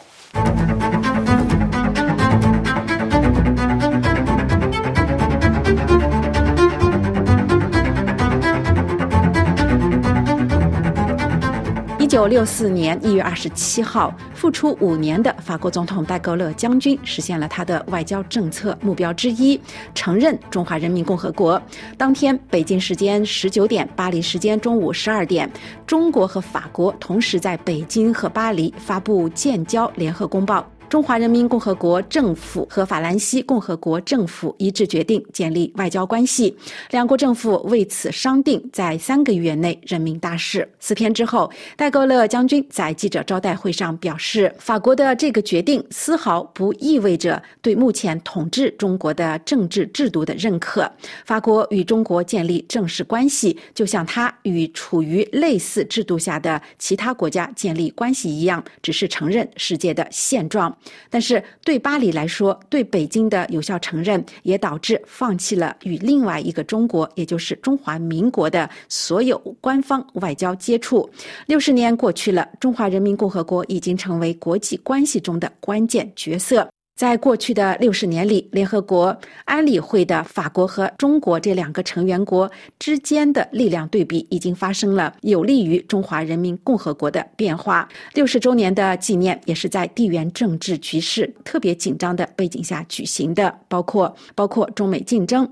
[12.26, 19.62] 九六四年一月二十七号，复出五年的法国总统戴高乐将军实现了他的外交政策目标之一，
[19.94, 21.62] 承认中华人民共和国。
[22.00, 25.48] 当天，北京时间十九点，巴黎时间中午十二点，
[25.86, 30.68] 中国和法国同时在北京和巴黎发布建交联合公报。
[30.88, 36.56] 中华人民共和国政府和法兰西共和国政府一致决定建立外交关系，
[36.92, 40.68] 两国政府为此商定在三个月内任命大使。
[40.80, 50.90] 四天之后，戴高乐将军在记者招待会上表示，法国的这个决定丝毫不意味着对目前统治中国的政治制度的认可。
[51.26, 60.75] 法国与中国建立正式关系，就像他与处于类似制度下的其他国家建立关系一样，只是承认世界的现状。
[61.10, 71.10] 但是对巴黎来说，对北京的有效承认也导致放弃了与另外一个中国，也就是中华民国的所有官方外交接触。
[71.48, 76.68] 六十年过去了，中华人民共和国已经成为国际关系中的关键角色。
[76.96, 87.86] 在过去的六十年里，联合国安理会的法国和中国这两个成员国之间的力量对比已经发生了有利于中华人民共和国的变化。
[88.14, 95.46] 六十周年的纪念也是在地缘政治局势特别紧张的背景下举行的，包括包括中美竞争。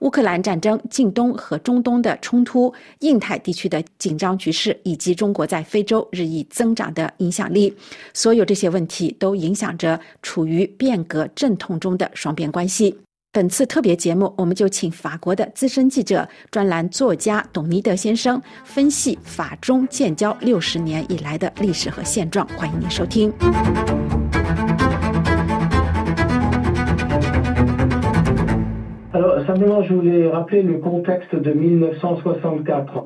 [0.00, 7.74] 乌克兰战争、近东和中东的冲突、印太地区的紧张局势，以及中国在非洲日益增长的影响力，
[8.12, 12.94] 所有这些问题都影响着处于变革阵痛中的双边关系。
[13.32, 22.44] 本次特别节目，我们就请法国的资深记者、专栏作家董尼德先生分析法中建交六十年以来的历史和现状。
[22.56, 23.32] 欢迎您收听。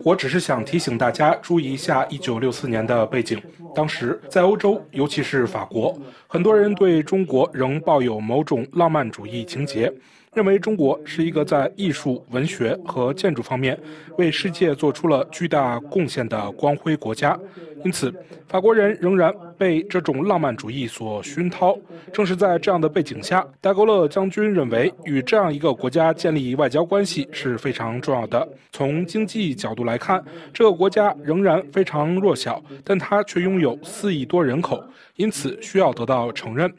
[0.05, 3.41] 我只是想提醒大家注意一下1964年的背景。
[3.75, 5.97] 当时在欧洲，尤其是法国，
[6.27, 9.93] 很多人对中国仍抱有某种浪漫主义情结。
[10.33, 13.79] 认为中国是一个在艺术、文学和建筑方面
[14.19, 17.39] 为世界做出了巨大贡献的光辉国家，
[17.85, 18.13] 因此
[18.49, 21.79] 法国人仍然被这种浪漫主义所熏陶。
[22.13, 28.47] 正是在这样的背景下，戴高乐将军认为与这样一个国家建立外交关系是非常重要的。
[28.73, 30.23] 从经济角度来看，
[30.53, 34.83] 这个国家仍然非常弱小，但它却拥有四亿多人口，
[35.17, 36.73] 因此需要得到承认。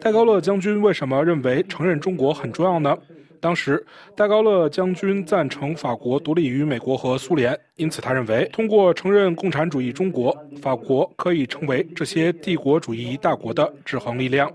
[0.00, 2.96] 戴高乐将军为什么认为承认中国很重要呢？
[3.40, 3.82] 当时，
[4.14, 14.52] 戴高乐将军赞成法国独立于美国和苏联，因此他认为，通过承认共产主义中国，法国可以成为这些帝国主义大国的制衡力量。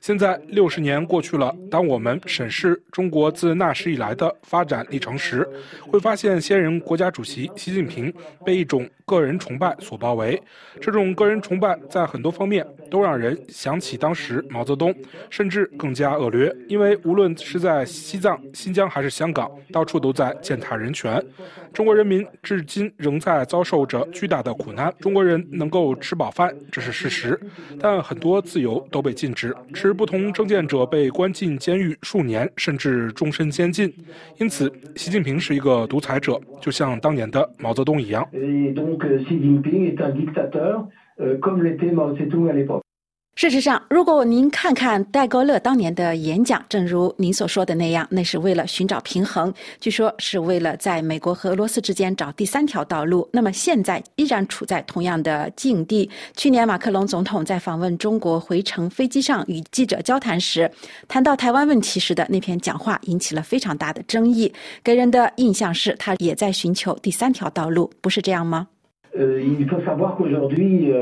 [0.00, 5.46] 现在六十年过去了，当我们审视中国自那时以来的发展历程时，
[5.90, 8.10] 会发现先人国家主席习近平
[8.46, 10.40] 被一种个人崇拜所包围。
[10.80, 14.94] 这种个人崇拜在很多方面都让人想起当时毛泽东，
[15.28, 16.54] 甚至更加恶劣。
[16.68, 21.22] 因为无论是在西藏、新疆还是香港，到处都在践踏人权。
[21.74, 24.92] 中国人民至至今仍在遭受着巨大的苦难。
[25.00, 27.40] 中国人能够吃饱饭，这是事实，
[27.80, 29.56] 但很多自由都被禁止。
[29.72, 33.90] 持不同政见者被关进监狱数年，甚至终身监禁。
[34.38, 38.28] 因此，习近平是一个独裁者，就像当年的毛泽东一样。
[43.40, 53.26] 事实上，如果您看看戴高乐当年的演讲，正如您所说的那样，那是为了寻找平衡，据说是为了在美国和俄罗斯之间找第三条道路。
[53.32, 56.10] 那么现在依然处在同样的境地。
[56.36, 60.70] 去年马克龙总统在访问中国回程飞机上与记者交谈时，
[61.08, 64.52] 谈到台湾问题时的那篇讲话引起了非常大的争议，
[64.84, 68.68] 给人的印象是他也在寻求第三条道路，不是这样吗？
[69.12, 70.92] 呃，il faut savoir qu'aujourd'hui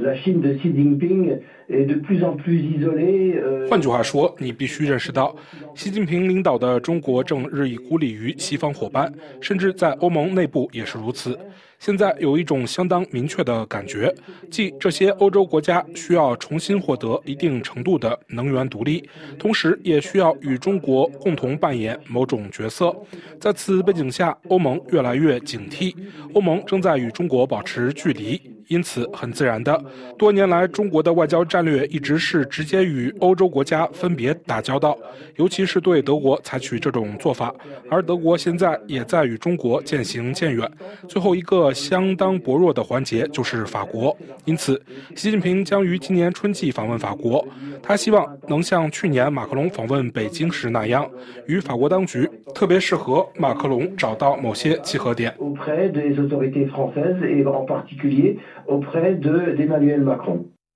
[0.00, 3.34] la Chine de Xi Jinping est de plus en plus isolée。
[3.68, 5.34] 换句话说，你必须认识到，
[5.74, 11.36] 习近平领导的中国正日益孤立于西方伙伴，甚至在欧盟内部也是如此。
[11.78, 14.14] 现在有一种相当明确的感觉，
[14.50, 19.06] 即这些欧洲国家需要重新获得一定程度的能源独立，
[19.38, 22.94] 同时也需要与中国共同扮演某种角色。
[23.38, 25.94] 在此背景下，欧盟越来越警惕，
[26.32, 28.53] 欧盟正在与中国保持距离。
[28.68, 29.82] 因此，很自然的，
[30.18, 34.96] 多年来中国的外交战略一直是直接与欧洲国家分别打交道，
[35.36, 37.54] 尤其是对德国采取这种做法。
[37.90, 40.70] 而德国现在也在与中国渐行渐远。
[41.08, 44.16] 最后一个相当薄弱的环节就是法国。
[44.44, 44.80] 因此，
[45.14, 47.46] 习近平将于今年春季访问法国。
[47.82, 51.08] 他希望能像去年马克龙访问北京时那样，
[51.46, 55.34] 与法国当局，特别是和马克龙找到某些契合点。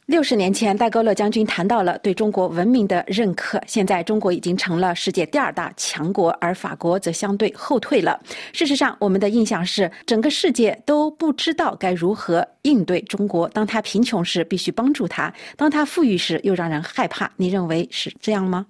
[0.07, 3.61] 六十年前，戴高乐将军谈到了对中国文明的认可。
[3.67, 8.19] 现在，中国已经成了世界第二大强国，而法国则相对后退了。
[8.55, 13.47] 事实上，我们的印象是，整个世界都不知道该如何应对中国。
[13.51, 17.31] 当他贫穷时，必须帮助他；当他富裕时，又让人害怕。
[17.37, 18.65] 你认为是这样吗？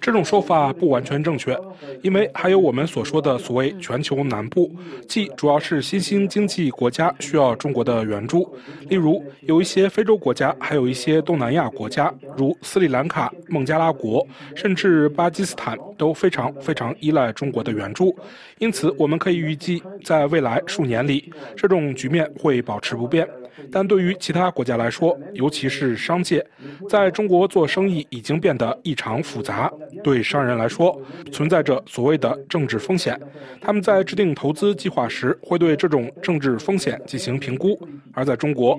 [0.00, 1.58] 这种说法不完全正确，
[2.02, 4.70] 因为还有我们所说的所谓全球南部，
[5.08, 8.54] 即主要是新兴经济国家需要中国的援助。
[8.88, 18.14] 例如，有一些非洲国家，还有一些东南亚国家，如斯里兰卡、孟加拉国，甚至巴基斯坦，都非常非常依赖中国的援助。
[18.58, 23.26] 因此，我们可以预计，在未来数年里，这种局面会保持不变。
[23.70, 26.44] 但对于其他国家来说，尤其是商界，
[26.88, 29.72] 在中国做生意已经变得异常复杂。
[30.02, 31.00] 对商人来说，
[31.32, 33.20] 存在着所谓的政治风险，
[33.60, 37.78] 他们在制定投资计划时会对这种政治风险进行评估。
[38.12, 38.78] 而在中国，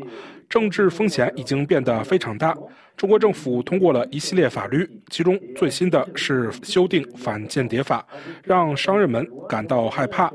[0.49, 2.55] 政治风险已经变得非常大。
[2.97, 8.05] 中国政府通过了一系列法律，其中最新的是修订反间谍法，
[8.43, 10.33] 让商人们感到害怕。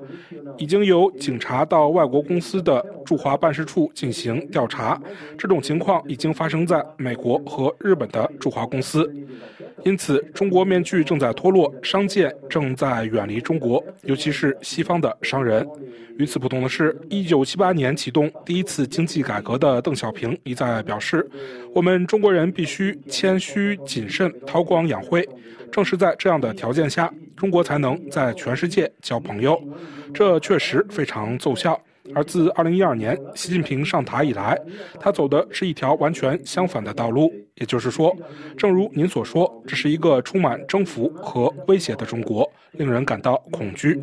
[0.56, 5.00] 已经有警察到外国公司的驻华办事处进行调查，
[5.36, 9.12] 这种情况已经发生在美国和日本的驻华公司。
[9.84, 15.66] 因此，中国面具正在脱落，商界正在远离中国，尤其是西方的商人。
[16.22, 21.28] 与此不同的是，一九七八年启动第一次经济改革的邓小平一再表示
[21.74, 25.28] ：“我们中国人必须谦虚谨慎、韬光养晦。
[25.72, 29.60] 正是在这样的条件下，中国才能在全世界交朋友。
[30.14, 31.76] 这确实非常奏效。
[32.14, 34.56] 而自二零一二年习近平上台以来，
[35.00, 37.32] 他走的是一条完全相反的道路。
[37.54, 38.14] 也就是说，
[38.56, 44.00] 正如您所说，这是一个充满征服和威胁的中国，令人感到恐惧。”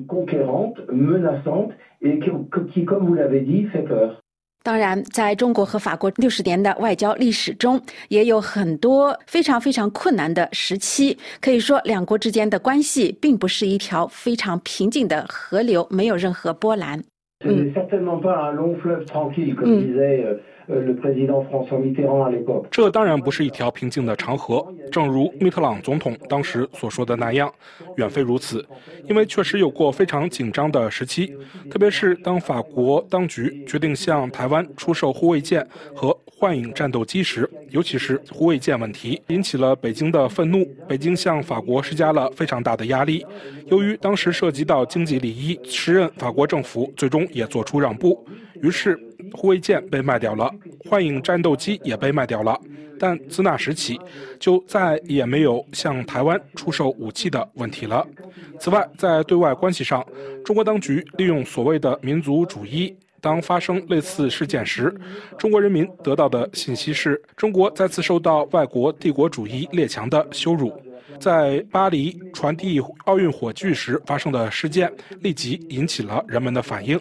[4.62, 11.18] 当然，在中国和法国六十年的外交历史中，也有很多非常非常困难的时期。
[11.39, 17.02] 可以说，两国之间的关系并不是一条非常平静的河流，没有任何波澜。
[17.45, 17.74] 嗯。
[22.70, 27.51] 这当然不是一条平静的长河，正如密特朗总统当时所说的那样，
[27.97, 28.63] 远非如此。
[29.07, 31.36] 因为确实有过非常紧张的时期，
[31.72, 43.26] 特别是当法国当局决定向台湾出售护卫舰和幻影战斗机时，尤其是护卫舰问题引起了北京的愤怒，北京向法国施加了非常大的压力。
[43.68, 48.26] 由于当时涉及到经济利益，时任法国政府最终也做出让步。
[48.62, 48.98] 于是，
[49.34, 50.50] 护卫舰被卖掉了，
[50.90, 52.58] 幻影战斗机也被卖掉了。
[52.98, 54.00] 但自那时起，
[54.40, 58.08] 就再也没有向台湾出售武器的问题了。
[58.62, 60.06] 此外，在对外关系上，
[60.46, 62.96] 中国当局利用所谓的民族主义。
[63.22, 64.93] 当发生类似事件时，
[65.38, 70.74] 中国人民得到的信息是中国再次受到外国帝国主义列强的羞辱。
[71.20, 74.91] 在巴黎传递奥运火炬时发生的事件，
[75.22, 76.99] 立即引起了人们的反应。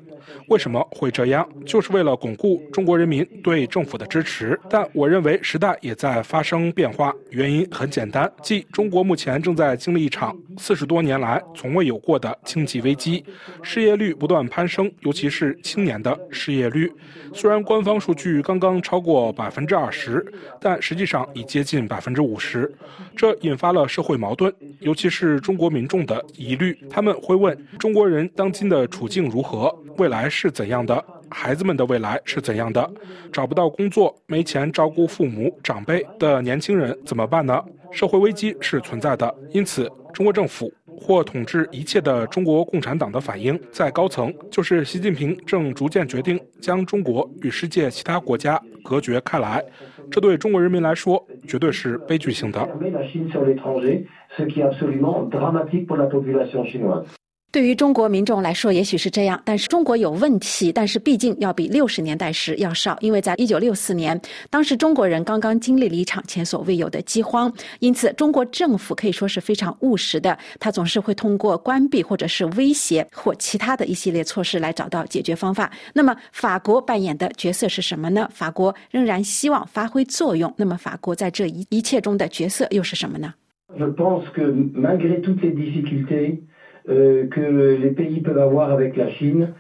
[0.49, 1.47] 为什么会这样？
[1.65, 4.59] 就是为了巩固中国人民对政府的支持。
[4.69, 13.25] 但我认为时代也在发生变化，原因很简单，即中国目前正在经历一场四十多年来从未有过的经济危机，
[13.63, 16.93] 失业率不断攀升，尤其是青年的失业率。
[17.33, 20.25] 虽然官方数据刚刚超过百分之二十，
[20.61, 22.71] 但实际上已接近百分之五十。
[23.17, 26.79] 这引发了社会矛盾，尤其是中国民众的疑虑。
[26.89, 29.77] 他们会问：中国人当今的处境如何？
[29.97, 31.05] 未来是怎样的？
[31.29, 32.89] 孩子们的未来是怎样的？
[33.33, 37.61] 找不到工作、没钱照顾父母长辈的年轻人怎么办呢？
[37.91, 49.65] 社会危机是存在的，因此中国政府或统治一切的中国共产党的反应，在高层就是习近平正逐渐决定将中国与世界其他国家隔绝开来，
[50.11, 52.69] 这对中国人民来说绝对是悲剧性的。
[57.59, 75.69] 对于中国民众来说，也许是这样，但是中国有问题，但是毕竟要比六十年代时要少，因为在一九六四年，当时中国人刚刚经历了一场前所未有的饥荒，因此中国政府可以说是非常务实的，他总是会通过关闭或者是威胁或其他的一系列措施来找到解决方法。
[75.93, 78.31] 那么法国扮演的角色是什么呢？
[78.33, 83.35] 法国仍然希望发挥作用，那么法国在这一一切中的角色又是什么呢？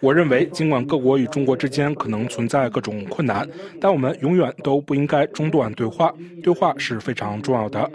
[0.00, 3.46] 我认为，尽管各国与中国之间可能存在各种困难，
[3.80, 6.12] 但我们永远都不应该中断对话。
[6.42, 7.90] 对话是非常重要的。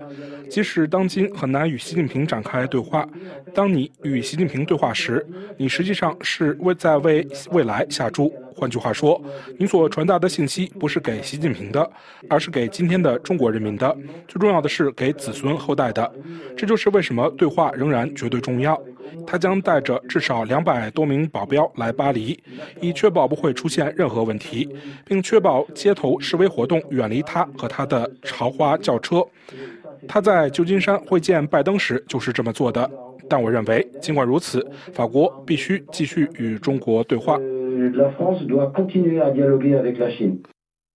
[0.54, 3.10] 即使当今很难与习近平展开对话，
[3.56, 5.26] 当你与习近平对话时，
[5.58, 8.32] 你实际上是为在为未来下注。
[8.56, 9.20] 换句话说，
[9.58, 11.92] 你所传达的信息不是给习近平的，
[12.30, 13.98] 而是给今天的中国人民的。
[14.28, 16.14] 最重要的是给子孙后代的。
[16.56, 18.80] 这就是为什么对话仍然绝对重要。
[19.26, 22.40] 他将带着至少两百多名保镖来巴黎，
[22.80, 24.70] 以确保不会出现任何问题，
[25.04, 29.26] 并确保街头示威活动远离他和他的豪华轿车。
[30.08, 32.90] 他在旧金山会见拜登时就是这么做的。
[33.30, 37.40] 但我认为，尽管如此，法国必须继续与中国对话。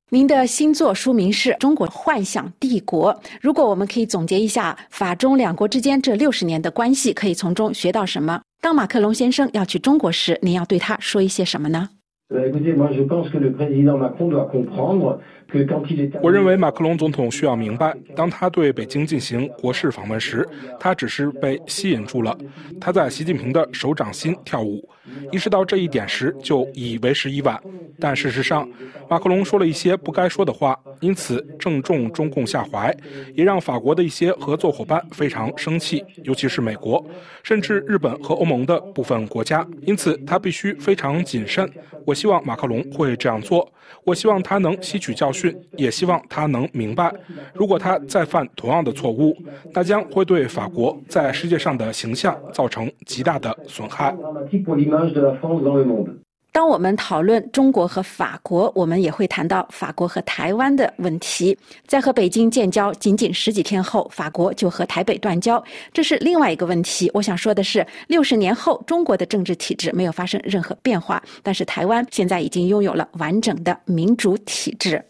[0.10, 3.14] 您的新作书名是《中国幻想帝国》。
[3.42, 8.42] 如果我们可以总结一下法中两国之间这六十年的关系，可以从中学到什么？
[8.62, 11.90] 当马克龙先生要去中国时，您要对他说一些什么呢？
[16.22, 20.48] 我认为马克龙总统需要明白，当他对北京进行国事访问时，
[20.80, 22.38] 他只是被吸引住了，
[22.82, 24.88] 他在习近平的手掌心跳舞。
[25.32, 27.60] 意识到这一点时，就已为时已晚。
[28.00, 28.70] 但事实上，
[29.10, 32.96] 马克龙说了一些不该说的话，因此正中中共下怀，
[33.34, 37.04] 也让法国的一些合作伙伴非常生气，尤其是美国，
[37.42, 39.66] 甚至日本和欧盟的部分国家。
[39.82, 41.68] 因此，他必须非常谨慎。
[42.06, 43.68] 我希望马克龙会这样做。
[44.04, 45.37] 我希望他能吸取教训，
[45.76, 47.14] 也希望他能明白，
[47.54, 49.36] 如果他再犯同样的错误，
[49.74, 54.16] 那将会对法国在世界上的形象造成极大的损害。
[56.54, 61.56] 当我们讨论中国和法国，我们也会谈到法国和台湾的问题。
[61.86, 65.64] 在和北京建交仅仅十几天后，法国就和台北断交，
[65.94, 67.12] 这是另外一个问题。
[67.14, 75.04] 我想说的是，六十年后，中国的政治体制没有发生任何变化，但是台湾现在已经拥有了完整的民主体制。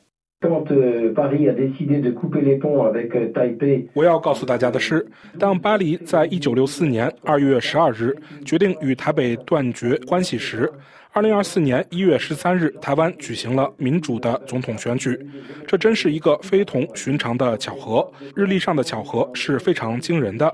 [3.95, 5.03] 我要告诉大家的是，
[5.39, 8.15] 当巴黎在一九六四年二月十二日
[8.45, 10.71] 决定与台北断绝关系时，
[11.11, 15.19] 二零二四年一月十三日，台湾举行了民主的总统选举，
[15.65, 18.07] 这真是一个非同寻常的巧合。
[18.35, 20.53] 日历上的巧合是非常惊人的。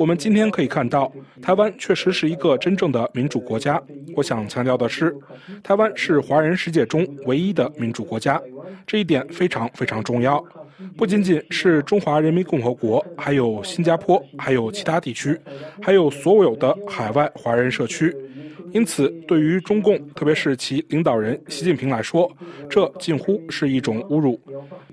[0.00, 3.78] 我们今天可以看到，台湾确实是一个真正的民主国家。
[4.16, 5.14] 我想强调的是，
[5.62, 8.40] 台湾是华人世界中唯一的民主国家，
[8.86, 10.42] 这一点非常非常重要。
[10.96, 15.38] 不仅仅是中华人民共和国，还有新加坡，还有其他地区，
[15.82, 18.16] 还有所有的海外华人社区。
[18.72, 22.30] 因此，对于中共，特别是其领导人习近平来说，
[22.68, 24.40] 这近乎是一种侮辱。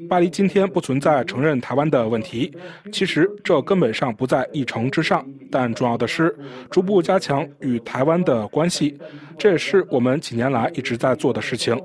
[0.10, 2.52] 巴黎今天不存在承认台湾的问题，
[2.92, 5.26] 其实这根本上不在议程之上。
[5.52, 6.36] 但重要的是，
[6.70, 8.98] 逐步加强与台湾的关系，
[9.38, 11.80] 这也是我们几年来一直在做的事情。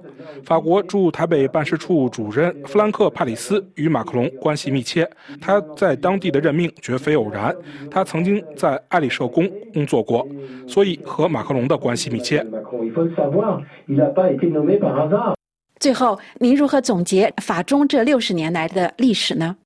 [0.44, 5.08] 法国驻台北办事处主任弗兰克·帕里斯与马克龙关系密切，
[5.40, 7.54] 他在当地的任命绝非偶然，
[7.90, 10.26] 他曾经在爱丽舍宫工作过，
[10.66, 12.44] 所以和马克龙的关系密切。
[15.78, 19.56] 最后，您如何总结法中这六十年来的历史呢？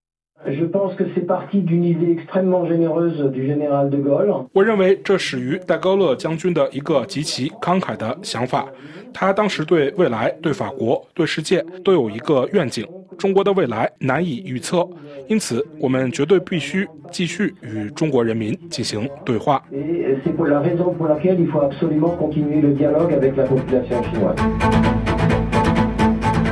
[4.53, 8.66] 我认为这始于戴高乐将军的一个极其慷慨的想法。
[9.12, 12.87] 他当时对未来、对法国、对世界都有一个愿景。
[13.16, 14.87] 中国的未来难以预测，
[15.26, 19.64] 因此我们绝对必须继续与中国人民进行对话。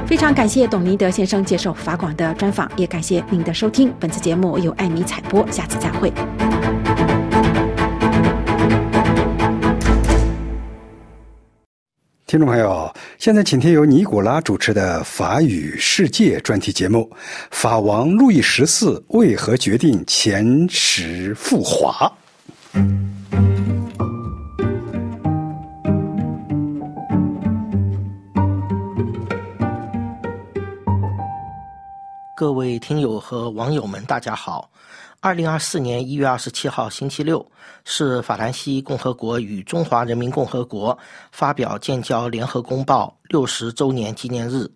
[0.06, 3.92] 非常感谢董尼德先生接受法广的专访，也感谢您的收听。
[3.98, 6.12] 本次节目由艾米采播，下次再会。
[12.26, 17.10] 听众朋友，现在请听由尼古拉主持的法语世界专题节目
[17.50, 22.12] 《法王路易十四为何决定遣使赴华》。
[32.36, 34.68] 各位听友和网友们，大家好。
[35.20, 37.46] 二零二四年一月二十七号，星期六，
[37.84, 40.98] 是法兰西共和国与中华人民共和国
[41.30, 44.68] 发表建交联合公报六十周年纪念日。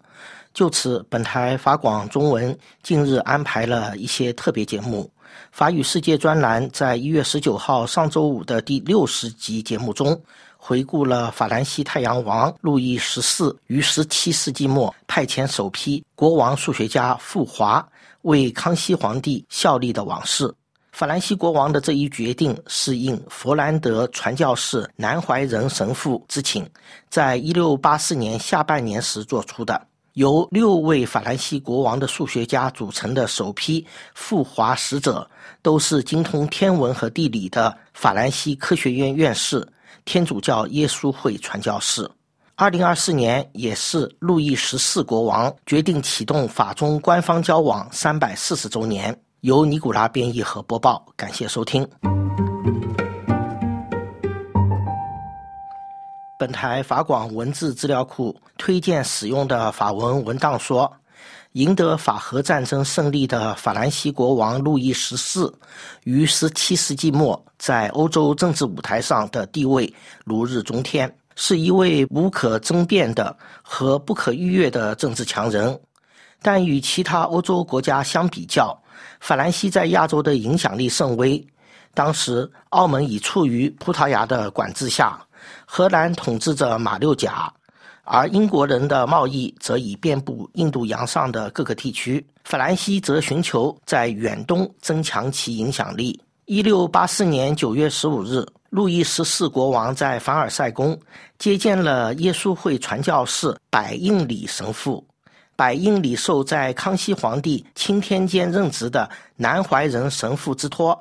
[0.55, 5.11] 就此，本台法广中文近日安排了一些特别节目。
[5.51, 10.21] 法语世界专栏在一月十九号上周五的第六十集节目中，
[10.61, 17.83] 回顾了法兰西太阳王路易十四于十七世纪末派遣首批国王数学家赴华。
[18.23, 20.53] 为康熙皇帝效力的往事，
[20.91, 26.69] 法兰西国王的这一决定是应佛兰德传教士南怀仁神父之请，
[27.09, 29.81] 在一六八四年下半年时做出的。
[30.15, 35.31] 由六位法兰西国王的数学家组成的首批赴华使者，
[35.63, 39.67] 都是精通天文和地理的法兰西科学院院士、
[40.05, 42.11] 天主教耶稣会传教士。
[42.55, 49.17] 二零二四年也是路易十四国王决定启动法中官方交往三百四十周年。
[49.43, 51.89] 由尼古拉编译和播报，感谢收听。
[56.37, 60.93] 本台法广文字资料库推荐使用的法文文档说，
[61.59, 65.53] 赢得法荷战争胜利的法兰西国王路易十四，
[66.05, 69.93] 于十七世纪末在欧洲政治舞台上的地位
[70.25, 71.13] 如日中天。
[71.35, 75.79] 是一位无可争辩的和不可逾越的政治强人，
[76.43, 78.77] 但与其他欧洲国家相比较，
[79.21, 81.45] 法兰西在亚洲的影响力甚微。
[81.95, 85.17] 当时，澳门已处于葡萄牙的管制下，
[85.65, 87.53] 荷兰统治着马六甲，
[88.11, 92.25] 而英国人的贸易则已遍布印度洋上的各个地区。
[92.45, 96.19] 法兰西则寻求在远东增强其影响力。
[96.47, 100.99] 一六八四年九月十五日，路易十四国王在凡尔赛宫
[101.39, 105.07] 接见了耶稣会传教士百应里神父。
[105.55, 110.99] 百应里受在康熙皇帝钦天监任职的南怀仁神父之托，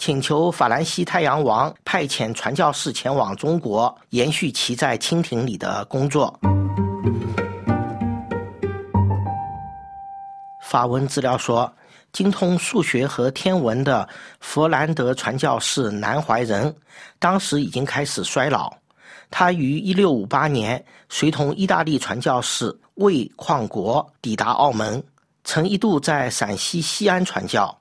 [0.00, 6.40] 请求法兰西太阳王派遣传教士前往中国，延续其在清廷里的工作。
[10.62, 11.70] 法文资料说。
[12.12, 14.08] 精通数学和天文的
[14.40, 16.74] 佛兰德传教士南怀仁，
[17.20, 18.68] 当时已经开始衰老。
[19.30, 25.00] 他于1658年随同意大利传教士魏旷国抵达澳门，
[25.44, 27.79] 曾一度在陕西西安传教。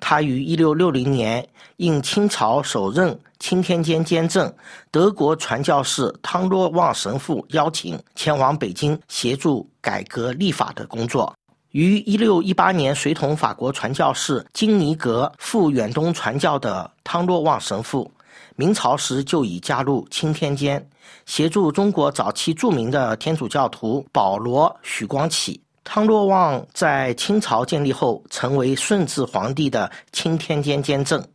[0.00, 1.46] 他于1660年
[1.76, 4.52] 应清朝首任钦天监监正
[4.90, 11.34] 德国传教士汤若望神父邀请，前往北京协助改革立法的工作。
[11.72, 18.10] 于一六一八年，随同法国传教士金尼格赴远东传教的汤若望神父，
[18.56, 20.84] 明朝时就已加入钦天监，
[21.26, 25.60] 协助中国早期著名的天主教徒保罗、许光启。
[25.90, 31.26] 汤若望在清朝建立后，成为顺治皇帝的钦天监监正，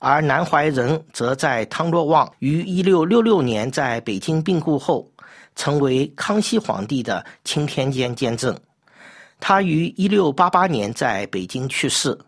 [0.00, 5.08] 而南怀仁则在汤若望于一六六六年在北京病故后，
[5.54, 8.52] 成为康熙皇帝的钦天监监正。
[9.38, 12.18] 他于一六八八年在北京去世，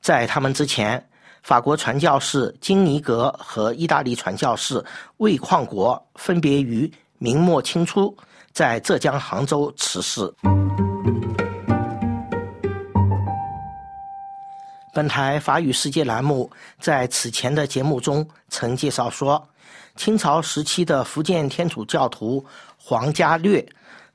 [0.00, 1.00] 在他们之前，
[1.44, 4.84] 法国传教士金尼格和意大利传教士
[5.18, 8.12] 魏旷国分别于明末清初
[8.54, 10.32] 在浙江杭州辞世。
[14.92, 16.48] 本台法语世界栏目
[16.78, 19.44] 在此前的节目中曾介绍说，
[19.96, 22.44] 清朝时期的福建天主教徒
[22.78, 23.66] 黄家略。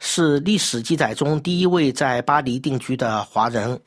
[0.01, 3.77] 是历史记载中第一位在巴黎定居的华人，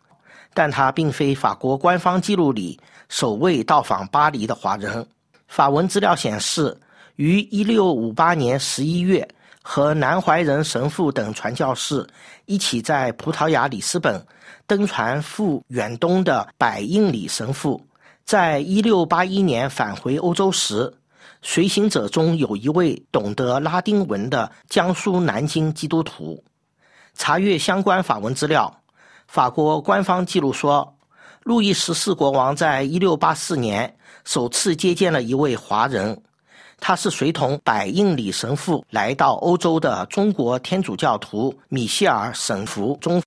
[0.53, 2.79] 但他并非法国官方记录里
[3.09, 5.09] 首位到访巴黎的华人。
[5.49, 6.79] 法文资料显示，
[7.17, 9.29] 于1658年11月，
[9.63, 12.07] 和南怀仁神父等传教士
[12.47, 14.27] 一起在葡萄牙里斯本
[14.67, 17.81] 登船赴远东的百应里神父，
[18.25, 20.93] 在1681年返回欧洲时。
[21.45, 26.43] 随行者中有一位懂得拉丁文的江苏南京基督徒。
[27.15, 28.73] 查阅相关法文资料，
[29.27, 30.97] 法国官方记录说，
[31.43, 36.23] 路易十四国王在一六八四年首次接见了一位华人，
[36.85, 43.23] 他是随同百应里神父来到欧洲的中国天主教徒米歇尔神父中。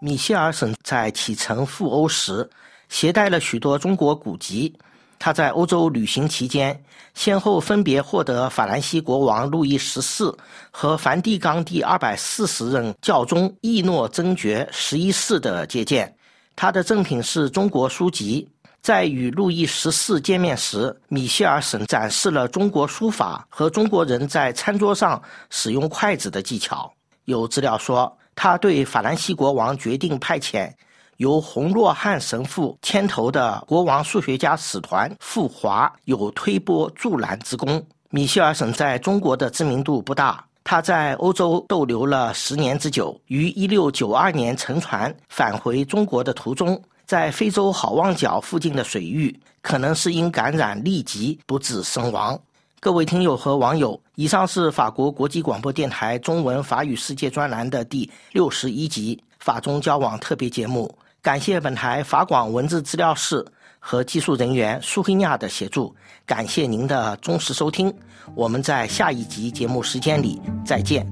[0.00, 2.48] 米歇尔省在启程赴欧时。
[2.88, 4.74] 携带了许多中国古籍。
[5.18, 6.82] 他在欧洲旅行期间，
[7.14, 10.36] 先后分别获得法兰西国王路易十四
[10.72, 16.12] 和梵蒂冈第二百四十任教宗易诺真爵十一世的接见。
[16.56, 18.48] 他的赠品是中国书籍。
[18.82, 25.20] 在与路易十四见面时，米歇尔省展示了中国书法和中国人在餐桌上
[25.50, 26.90] 使用筷子的技巧。
[27.26, 30.72] 有资料说，他对法兰西国王决定派遣。
[31.18, 37.86] 由洪若汉神父牵头的国王数学家使团赴华有推波助澜之功。
[38.08, 43.20] 米歇尔省在中国的知名度不大，他在欧洲逗留了十年之久。
[43.26, 52.40] 于一六九二年乘船返回中国的途中，在非洲好望角附近的水域，可能是因感染痢疾不治身亡。
[52.78, 60.88] 各位听友和网友，以上是法国国际广播电台中文法语世界专栏的第六十一集法中交往特别节目。
[61.20, 63.44] 感谢本台法广文字资料室
[63.80, 65.92] 和技术人员苏黑亚的协助，
[66.24, 67.92] 感谢您的忠实收听，
[68.36, 71.04] 我们在下一集节目时间里再见。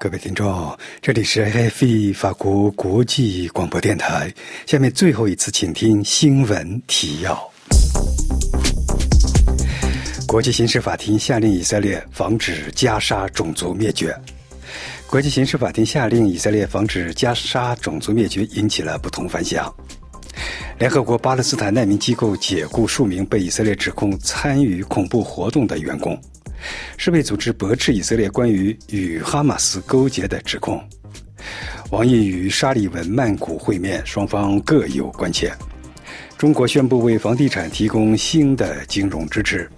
[0.00, 4.32] 各位听众，这里是 AFE 法国国际广播电台，
[4.64, 7.36] 下面最后一次，请听新闻提要：
[10.28, 14.16] 国际刑事法庭下令以色列防止加沙种族灭绝。
[15.08, 19.74] 国际刑事法庭下令以色列防止加沙种族灭绝，引起了不同反响。
[20.78, 26.16] 联合国巴勒斯坦难民机构解雇数名被以色列指控参与恐怖活动的员工。
[26.96, 30.82] 世卫组织驳斥以色列关于与哈马斯勾结的指控。
[31.90, 35.52] 王毅与沙利文曼谷会面，双方各有关切。
[36.36, 39.68] 中国宣布为房地产提供新的金融支持。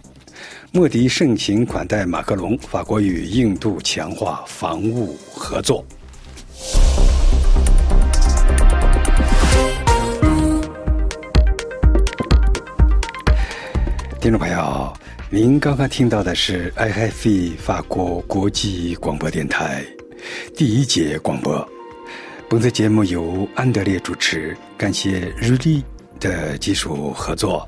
[0.72, 5.84] 莫迪盛情款待马克龙，法国与印度强化防务合作。
[14.20, 14.92] 听众朋友，
[15.32, 19.84] 您刚刚听到的是 IFE 法国国际广播电台
[20.56, 21.66] 第一节广播。
[22.48, 25.84] 本次节目由安德烈主持，感谢日历
[26.18, 27.64] 的技术合作。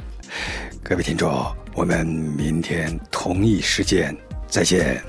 [0.83, 1.31] 各位听众，
[1.77, 4.13] 我们明天同一时间
[4.49, 5.01] 再见。